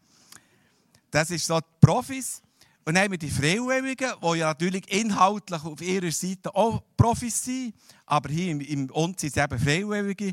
[1.10, 2.42] Das ist so die Profis.
[2.88, 7.44] Und dann haben wir die Freiwilligen, die ja natürlich inhaltlich auf ihrer Seite auch Profis
[7.44, 7.74] sind,
[8.06, 10.32] aber hier im, im uns sind es eben Freiwillige.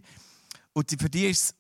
[0.72, 1.54] Und für die ist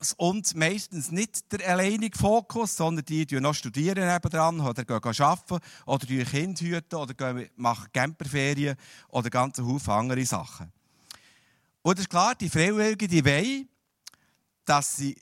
[0.00, 5.22] es und meistens nicht der alleinige Fokus, sondern die, die noch studieren nebenan oder gehen
[5.22, 8.74] arbeiten oder die Kinder hüten oder gehen, machen Camperferien
[9.10, 10.72] oder ganz Haufen andere Sachen.
[11.82, 13.68] Und es ist klar, die Freiwilligen, die wollen,
[14.64, 15.16] dass sie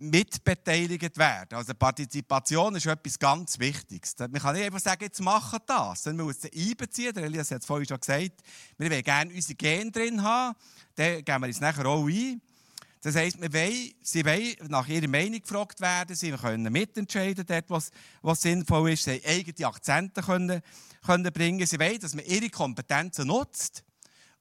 [0.00, 1.54] mitbeteiligt werden.
[1.56, 4.14] Also Partizipation ist etwas ganz Wichtiges.
[4.18, 7.12] Man kann nicht einfach sagen, jetzt machen das, man muss sie einbeziehen.
[7.14, 8.42] Der Elias hat es vorhin schon gesagt.
[8.76, 10.56] Wir wollen gerne unsere Gene drin haben.
[10.94, 12.40] Dann geben wir uns nachher auch ein.
[13.00, 17.70] Das heisst, wir wollen, sie wollen nach ihrer Meinung gefragt werden, sie können mitentscheiden, dort,
[17.70, 17.92] was,
[18.22, 20.62] was sinnvoll ist, sie haben eigene Akzente können,
[21.06, 21.64] können bringen.
[21.64, 23.84] Sie wollen, dass man ihre Kompetenzen nutzt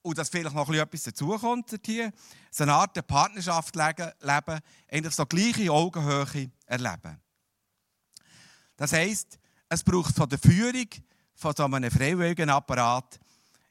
[0.01, 1.69] und dass vielleicht noch etwas dazukommt.
[2.51, 7.21] So eine Art Partnerschaft leben, eigentlich so gleiche Augenhöhe erleben.
[8.77, 9.39] Das heisst,
[9.69, 10.87] es braucht von der Führung
[11.35, 13.19] von so einem freiwilligen Apparat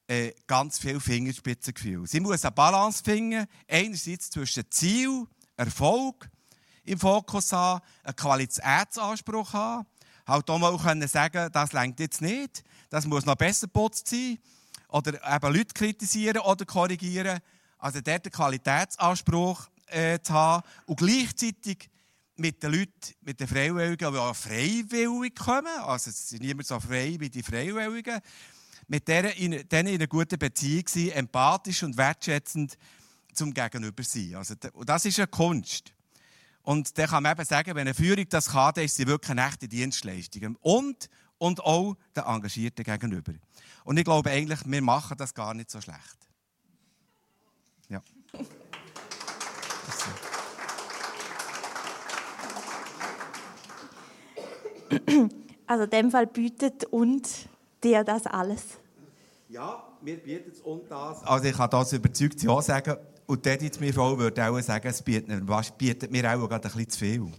[0.09, 2.07] äh, ganz viel Fingerspitzengefühl.
[2.07, 6.29] Sie muss eine Balance finden, einerseits zwischen Ziel, Erfolg
[6.85, 9.87] im Fokus haben, einen Qualitätsanspruch haben,
[10.27, 14.39] halt auch mal können sagen, das längt jetzt nicht, das muss noch besser putzt sein,
[14.97, 17.40] oder eben Leute kritisieren oder korrigieren.
[17.78, 21.90] Also dort einen Qualitätsanspruch äh, zu haben und gleichzeitig
[22.36, 26.78] mit den Leuten, mit den Freiwilligen, die auch freiwillig kommen, also es sind niemand so
[26.80, 28.20] frei wie die Freiwilligen,
[28.88, 32.76] mit denen in, denen in einer guten Beziehung sein, empathisch und wertschätzend
[33.32, 34.34] zum Gegenüber sein.
[34.36, 35.92] Also, das ist eine Kunst.
[36.62, 39.30] Und dann kann man eben sagen, wenn eine Führung das kann, dann ist sie wirklich
[39.30, 40.57] eine echte Dienstleistung.
[40.61, 41.09] Und,
[41.39, 43.32] und auch den Engagierten gegenüber.
[43.84, 46.16] Und ich glaube eigentlich, wir machen das gar nicht so schlecht.
[47.89, 48.03] Ja.
[55.66, 57.28] Also in dem Fall bietet und
[57.82, 58.62] dir das alles?
[59.49, 61.22] Ja, wir bieten es und das.
[61.24, 62.97] Also ich kann das überzeugt ja sagen.
[63.26, 65.45] Und dort jetzt meine Frau würde auch sagen, es bietet,
[65.78, 67.32] bietet mir auch gerade ein bisschen zu viel.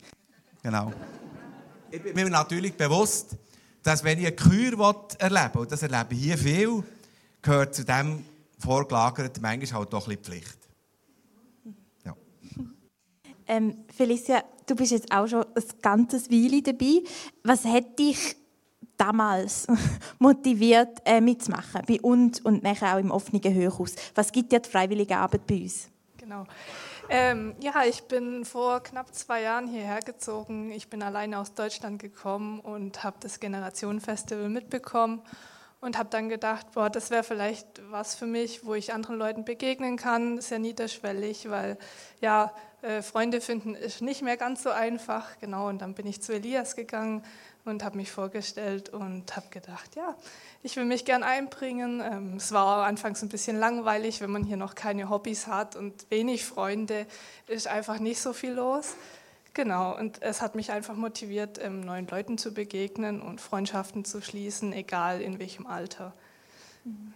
[0.62, 0.92] Genau.
[1.90, 3.38] Ich bin mir natürlich bewusst,
[3.88, 6.84] dass wenn ich eine Kür erleben will, und das erlebe ich hier viel,
[7.42, 8.26] gehört zu dem
[8.60, 10.58] vorgelagerten manchmal halt doch ein bisschen Pflicht.
[12.04, 12.14] Ja.
[13.48, 17.02] Ähm, Felicia, du bist jetzt auch schon ein ganzes Weile dabei.
[17.46, 18.36] Was hat dich
[18.98, 19.68] damals
[20.20, 23.96] motiviert, äh, mitzumachen, bei uns und nachher auch im offenen Hochhaus?
[24.16, 25.88] Was gibt dir die freiwillige Arbeit bei uns?
[26.18, 26.46] Genau.
[27.10, 30.72] Ähm, ja, ich bin vor knapp zwei Jahren hierher gezogen.
[30.72, 35.22] Ich bin alleine aus Deutschland gekommen und habe das Generationenfestival mitbekommen
[35.80, 39.46] und habe dann gedacht, boah, das wäre vielleicht was für mich, wo ich anderen Leuten
[39.46, 40.42] begegnen kann.
[40.42, 41.78] Sehr niederschwellig, weil
[42.20, 42.52] ja,
[42.82, 45.40] äh, Freunde finden ist nicht mehr ganz so einfach.
[45.40, 47.24] Genau, und dann bin ich zu Elias gegangen
[47.68, 50.16] und habe mich vorgestellt und habe gedacht, ja,
[50.64, 52.02] ich will mich gern einbringen.
[52.02, 56.10] Ähm, es war anfangs ein bisschen langweilig, wenn man hier noch keine Hobbys hat und
[56.10, 57.06] wenig Freunde,
[57.48, 58.96] ist einfach nicht so viel los.
[59.54, 64.22] Genau, und es hat mich einfach motiviert, ähm, neuen Leuten zu begegnen und Freundschaften zu
[64.22, 66.14] schließen, egal in welchem Alter.
[66.84, 67.14] Mhm.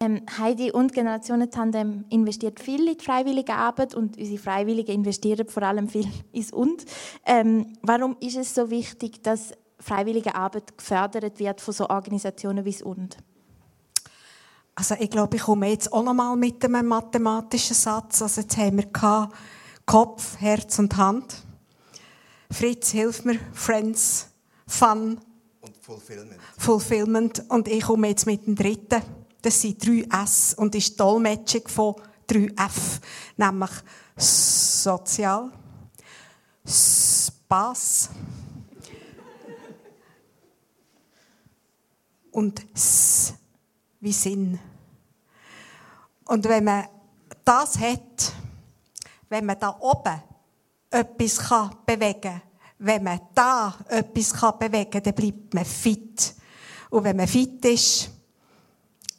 [0.00, 5.48] Ähm, Heidi und Generationen Tandem investiert viel in die freiwillige Arbeit und unsere Freiwilligen investieren
[5.48, 6.84] vor allem viel ins Und.
[7.26, 12.72] Ähm, warum ist es so wichtig, dass freiwillige Arbeit gefördert wird von so Organisationen wie
[12.72, 13.16] das Und?
[14.76, 18.22] Also ich glaube, ich komme jetzt auch noch mal mit einem mathematischen Satz.
[18.22, 19.28] Also jetzt haben wir
[19.84, 21.42] Kopf, Herz und Hand.
[22.52, 23.40] Fritz, hilf mir.
[23.52, 24.28] Friends,
[24.68, 25.18] Fun.
[25.60, 26.40] Und Fulfillment.
[26.56, 27.44] Fulfillment.
[27.48, 29.02] Und ich komme jetzt mit dem dritten.
[29.40, 31.94] Das sind drei S und ist die Dolmetschung von
[32.26, 33.00] drei F,
[33.36, 33.70] nämlich
[34.16, 35.50] sozial,
[36.66, 38.10] Spaß
[42.32, 43.34] und S
[44.00, 44.58] wie Sinn.
[46.26, 46.86] Und wenn man
[47.44, 48.32] das hat,
[49.28, 50.22] wenn man da oben
[50.90, 51.38] etwas
[51.86, 52.42] bewegen kann,
[52.78, 56.34] wenn man da etwas bewegen kann, dann bleibt man fit.
[56.90, 58.10] Und wenn man fit ist,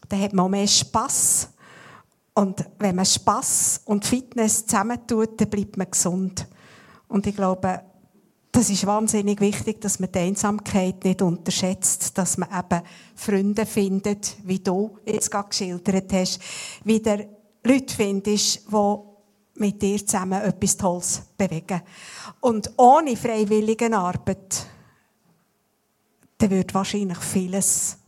[0.09, 1.49] dann hat man auch mehr Spass.
[2.33, 6.47] Und wenn man Spass und Fitness zusammentut, dann bleibt man gesund.
[7.07, 7.81] Und ich glaube,
[8.51, 12.83] das ist wahnsinnig wichtig, dass man die Einsamkeit nicht unterschätzt, dass man eben
[13.15, 16.39] Freunde findet, wie du jetzt gerade geschildert hast,
[16.83, 17.19] wieder
[17.63, 18.95] Leute findest, die
[19.55, 21.81] mit dir zusammen etwas Tolles bewegen.
[22.39, 24.65] Und ohne freiwillige Arbeit,
[26.37, 27.98] dann würde wahrscheinlich vieles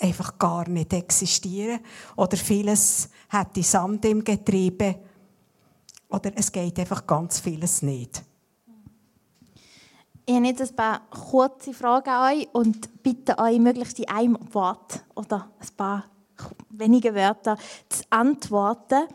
[0.00, 1.80] einfach gar nicht existieren.
[2.16, 4.96] Oder vieles hat Sand im Getriebe.
[6.08, 8.22] Oder es geht einfach ganz vieles nicht.
[10.26, 14.38] Ich habe jetzt ein paar kurze Fragen an euch und bitte euch, möglichst in einem
[14.52, 16.04] Wort oder ein paar
[16.70, 17.56] wenige Wörter
[17.88, 19.08] zu antworten.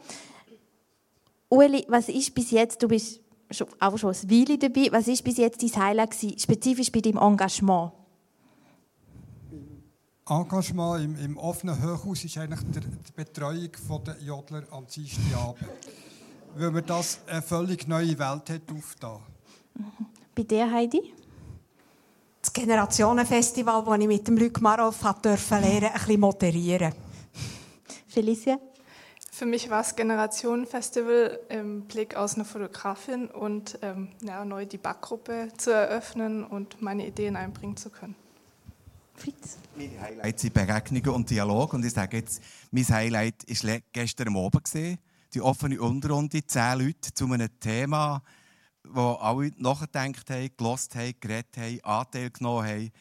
[1.49, 3.21] Ueli, was ist bis jetzt, du bist
[3.79, 7.93] auch schon ein Weile dabei, was ist bis jetzt dein Highlight spezifisch bei deinem Engagement?
[10.27, 13.69] Engagement im, im offenen Hochhaus ist eigentlich der, die Betreuung
[14.05, 15.69] der Jodler am Dienstagabend.
[16.55, 19.19] Weil man das eine völlig neue Welt hat aufgetan.
[20.33, 21.13] Bei dir, Heidi?
[22.41, 26.93] Das Generationenfestival, das ich mit dem Luc Maroff durfte lernen, ein bisschen moderieren.
[28.07, 28.57] Felicia?
[29.31, 34.77] Für mich war das Generationenfestival im Blick aus einer Fotografin und ähm, ja, neu die
[34.77, 38.15] Backgruppe zu eröffnen und meine Ideen einbringen zu können.
[39.15, 39.57] Fritz?
[39.75, 41.73] Meine Highlights sind Begegnungen und Dialog.
[41.73, 42.41] Und ich sage jetzt,
[42.71, 44.71] mein Highlight war gestern am Abend.
[45.33, 48.21] Die offene Unterrunde, zehn Leute zu einem Thema
[48.89, 52.91] wo alle nachgedacht haben, gelost haben, geredet haben, Anteil genommen haben.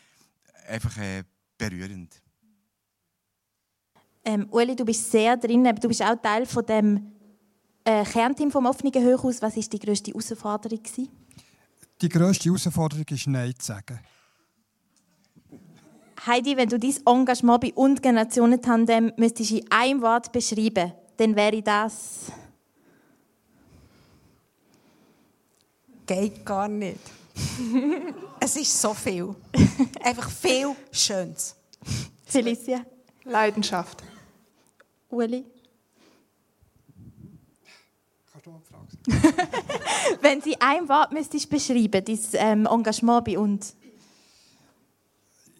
[0.68, 1.24] Einfach äh,
[1.58, 2.22] berührend.
[4.24, 7.12] Ähm, Ueli, du bist sehr drin, du bist auch Teil von dem
[7.84, 9.42] äh, Kernteam vom offenen Hochhaus.
[9.42, 10.82] Was war die grösste Herausforderung?
[10.82, 11.08] Gewesen?
[12.00, 14.00] Die grösste Herausforderung ist Nein zu sagen.
[16.26, 21.36] Heidi, wenn du dein Engagement bei und Generationen Tandem müsstest in einem Wort beschreiben, dann
[21.36, 22.32] wäre das
[26.06, 27.00] geht gar nicht.
[28.40, 29.34] es ist so viel.
[30.02, 31.56] Einfach viel Schönes.
[32.24, 32.84] Felicia.
[33.24, 34.02] Leidenschaft.
[35.10, 35.44] Uli.
[38.32, 39.48] Kannst du mal fragen?
[40.20, 43.74] Wenn Sie ein Wort müsstest beschreiben, dein ähm, Engagement bei uns.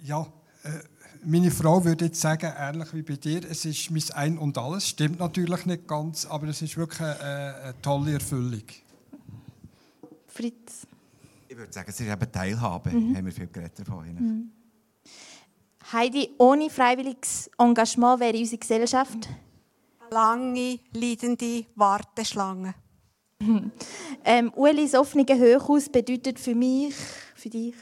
[0.03, 0.27] Ja,
[1.25, 4.89] meine Frau würde jetzt sagen, ähnlich wie bei dir, es ist mein Ein und Alles.
[4.89, 7.21] Stimmt natürlich nicht ganz, aber es ist wirklich eine,
[7.63, 8.63] eine tolle Erfüllung.
[10.27, 10.87] Fritz.
[11.49, 12.91] Ich würde sagen, sie haben Teilhabe.
[12.91, 13.17] Mhm.
[13.17, 14.07] Haben wir viel geredet davon.
[14.07, 14.51] Mhm.
[15.93, 19.29] Heidi, ohne freiwilliges Engagement wäre unsere Gesellschaft?
[20.11, 22.75] Lange, leidende Warteschlange.
[24.25, 26.95] ähm, Ulis offene Hochhaus bedeutet für mich,
[27.35, 27.75] für dich?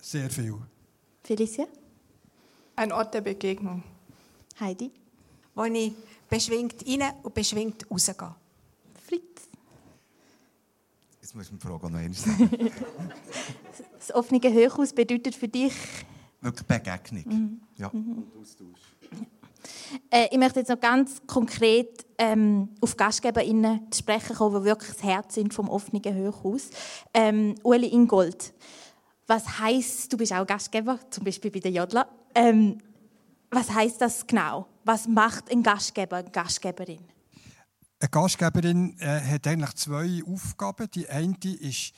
[0.00, 0.56] Sehr viel.
[1.24, 1.66] Felicia?
[2.76, 3.82] Ein Ort der Begegnung.
[4.60, 4.90] Heidi?
[5.54, 5.92] Wo ich
[6.28, 8.34] beschwingt rein und beschwingt rausgehe.
[9.06, 9.48] Fritz?
[11.22, 12.50] Jetzt muss ich die Frage noch einmal sagen.
[13.98, 15.72] das offene Hochhaus bedeutet für dich?
[16.42, 17.24] Wirklich Begegnung.
[17.26, 17.60] Mhm.
[17.78, 17.90] Ja.
[17.90, 18.12] Mhm.
[18.18, 18.94] Und Austausch.
[20.10, 24.92] Äh, ich möchte jetzt noch ganz konkret ähm, auf GastgeberInnen zu sprechen kommen, die wirklich
[24.92, 26.68] das Herz sind vom offenen Hochhaus.
[27.14, 28.52] Ähm, Uli Ingold,
[29.26, 32.08] was heißt, du bist auch Gastgeber, zum Beispiel bei der Jodla.
[32.34, 32.78] Ähm,
[33.50, 34.66] was heißt das genau?
[34.84, 37.04] Was macht ein Gastgeber, eine Gastgeberin?
[38.00, 40.90] Eine Gastgeberin äh, hat eigentlich zwei Aufgaben.
[40.90, 41.92] Die eine ist,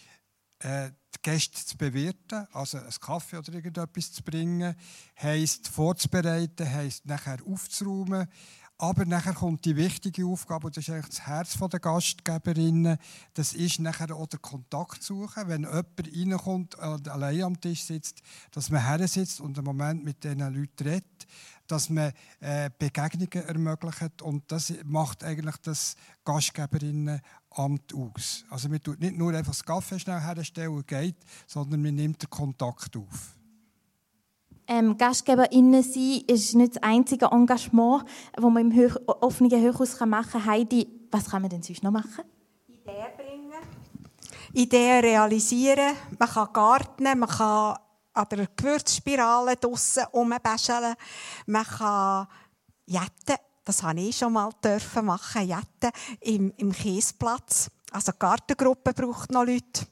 [0.61, 4.75] äh, die Gäste zu bewirten, also einen Kaffee oder irgendetwas zu bringen,
[5.21, 8.29] heisst vorzubereiten, heisst nachher aufzuräumen.
[8.79, 12.99] Aber nachher kommt die wichtige Aufgabe, und das ist eigentlich das Herz der Gastgeberinnen,
[13.33, 18.21] das ist nachher auch der Kontakt suchen, wenn jemand reinkommt und allein am Tisch sitzt,
[18.51, 21.27] dass man her sitzt und einen Moment mit diesen Leuten redet,
[21.67, 28.45] dass man äh, Begegnungen ermöglicht und das macht eigentlich das Gastgeberinnenamt aus.
[28.51, 31.17] Also man tut nicht nur einfach das Kaffee schnell herstellen und geht,
[31.47, 33.36] sondern man nimmt den Kontakt auf.
[34.69, 40.31] Ähm, GastgeberInnen sein ist nicht das einzige Engagement, das man im Hoch offenen Hochhaus machen
[40.33, 40.47] kann.
[40.47, 42.25] Heidi, was kann man denn sonst noch machen?
[42.67, 43.53] Ideen bringen.
[44.53, 45.95] Ideen realisieren.
[46.19, 47.77] Man kann gartnen, man kann
[48.13, 50.95] an der Gewürzspirale draussen rumbäscheln.
[51.47, 52.27] Man kann
[52.87, 53.37] jetten.
[53.65, 55.91] Das habe ich schon mal dürfen machen, jetten
[56.21, 57.71] im, im Kiesplatz.
[57.93, 59.87] Also die Gartengruppe braucht noch Leute.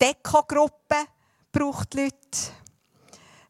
[0.00, 0.96] Dekogruppe
[1.52, 2.16] braucht Leute.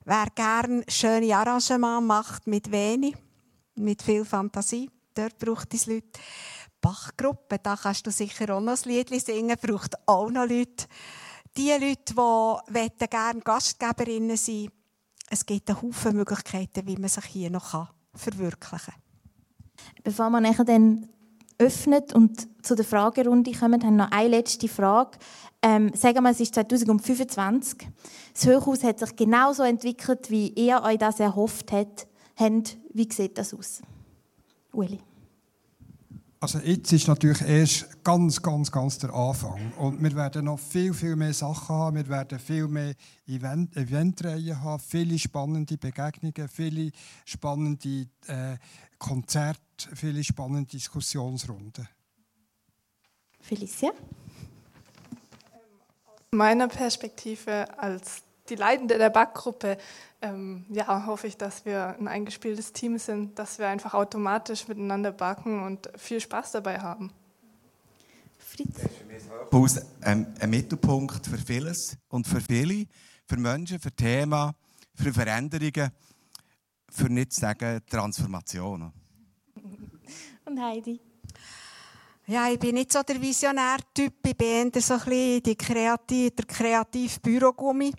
[0.08, 3.14] Wer gerne schöne Arrangements macht mit wenig,
[3.74, 6.18] mit viel Fantasie, dort braucht es Leute.
[6.80, 10.86] Bachgruppe, da kannst du sicher auch noch ein Lied singen, braucht auch noch Leute.
[11.56, 12.14] Die Leute,
[12.70, 14.70] die gerne Gastgeberinnen sein
[15.28, 19.02] es gibt einen Haufen Möglichkeiten, wie man sich hier noch verwirklichen kann.
[20.04, 21.08] Bevor wir dann
[21.58, 25.18] öffnet und zu der Fragerunde kommen, haben noch eine letzte Frage.
[25.62, 27.88] Ähm, sagen wir, es ist 2025.
[28.34, 32.06] Das Hochhaus hat sich genauso entwickelt, wie ihr euch das erhofft habt.
[32.92, 33.80] Wie sieht das aus?
[34.72, 35.00] Uli.
[36.38, 39.72] Also jetzt ist natürlich erst ganz, ganz, ganz der Anfang.
[39.78, 41.96] Und wir werden noch viel, viel mehr Sachen haben.
[41.96, 42.94] Wir werden viel mehr
[43.26, 46.90] Event Eventreihen haben, viele spannende Begegnungen, viele
[47.24, 48.56] spannende äh,
[48.98, 49.60] Konzerte,
[49.94, 51.88] viele spannende Diskussionsrunden.
[53.40, 53.90] Felicia?
[56.04, 59.78] Aus meiner Perspektive als die Leitende der Backgruppe
[60.28, 65.12] ähm, ja, hoffe ich, dass wir ein eingespieltes Team sind, dass wir einfach automatisch miteinander
[65.12, 67.12] backen und viel Spaß dabei haben.
[68.38, 68.76] Fritz?
[69.64, 72.86] Ist ein, ein Mittelpunkt für vieles und für viele,
[73.26, 74.52] für Menschen, für Themen,
[74.94, 75.90] für Veränderungen,
[76.90, 78.92] für nicht zu sagen Transformationen.
[80.44, 81.00] Und Heidi?
[82.28, 84.14] Ja, ich bin nicht so der Visionär-Typ.
[84.26, 87.92] Ich bin eher so ein bisschen die Kreativ, der kreative Bürogummi.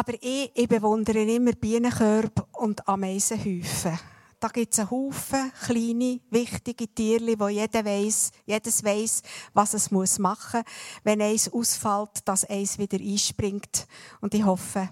[0.00, 3.98] Aber ich, ich bewundere immer Bienenkörbe und Ameisenhäufen.
[4.40, 9.22] Da gibt es einen Haufen kleine, wichtige Tiere, wo jeder weiss, jedes weiss,
[9.52, 10.72] was es machen muss,
[11.04, 13.86] wenn eins ausfällt, dass eins wieder einspringt.
[14.22, 14.88] Und ich hoffe,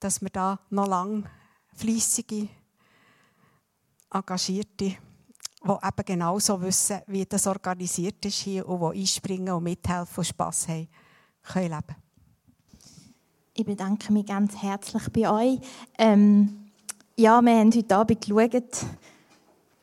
[0.00, 1.24] dass wir da noch lange
[1.74, 2.48] fleissige,
[4.12, 4.98] engagierte die
[5.64, 10.68] eben genauso wissen, wie das organisiert ist hier und die einspringen und mithelfen und Spass
[10.68, 10.90] haben,
[11.42, 12.03] können leben.
[13.56, 15.60] Ich bedanke mich ganz herzlich bei euch.
[15.96, 16.70] Ähm,
[17.16, 18.84] ja, wir haben heute Abend geschaut,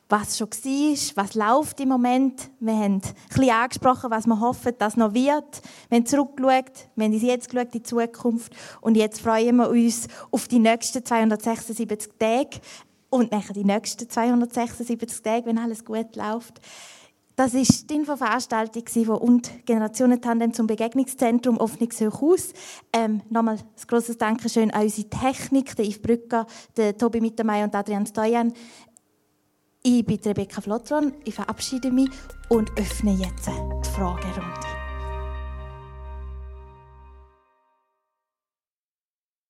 [0.10, 2.52] was schon war, was läuft im Moment.
[2.60, 5.62] Wir haben ein bisschen angesprochen, was wir hoffen, dass noch wird.
[5.88, 8.54] Wir haben zurückgeschaut, wir haben uns jetzt geschaut, in die Zukunft.
[8.82, 12.60] Und jetzt freuen wir uns auf die nächsten 276 Tage
[13.10, 16.60] und nachher die nächsten 276 Tage, wenn alles gut läuft.
[17.36, 22.54] Das war die Infoveranstaltung von und Generationentandem zum Begegnungszentrum Hoffnungshochhaus.
[22.94, 26.46] Ähm, nochmal ein grosses Dankeschön an unsere Technik, den Yves Brücker,
[26.78, 28.54] den Tobi Mittermeier und Adrian Stoyan.
[29.84, 32.10] Ich bin Rebecca Flottron, ich verabschiede mich
[32.50, 34.71] und öffne jetzt die Fragerunde.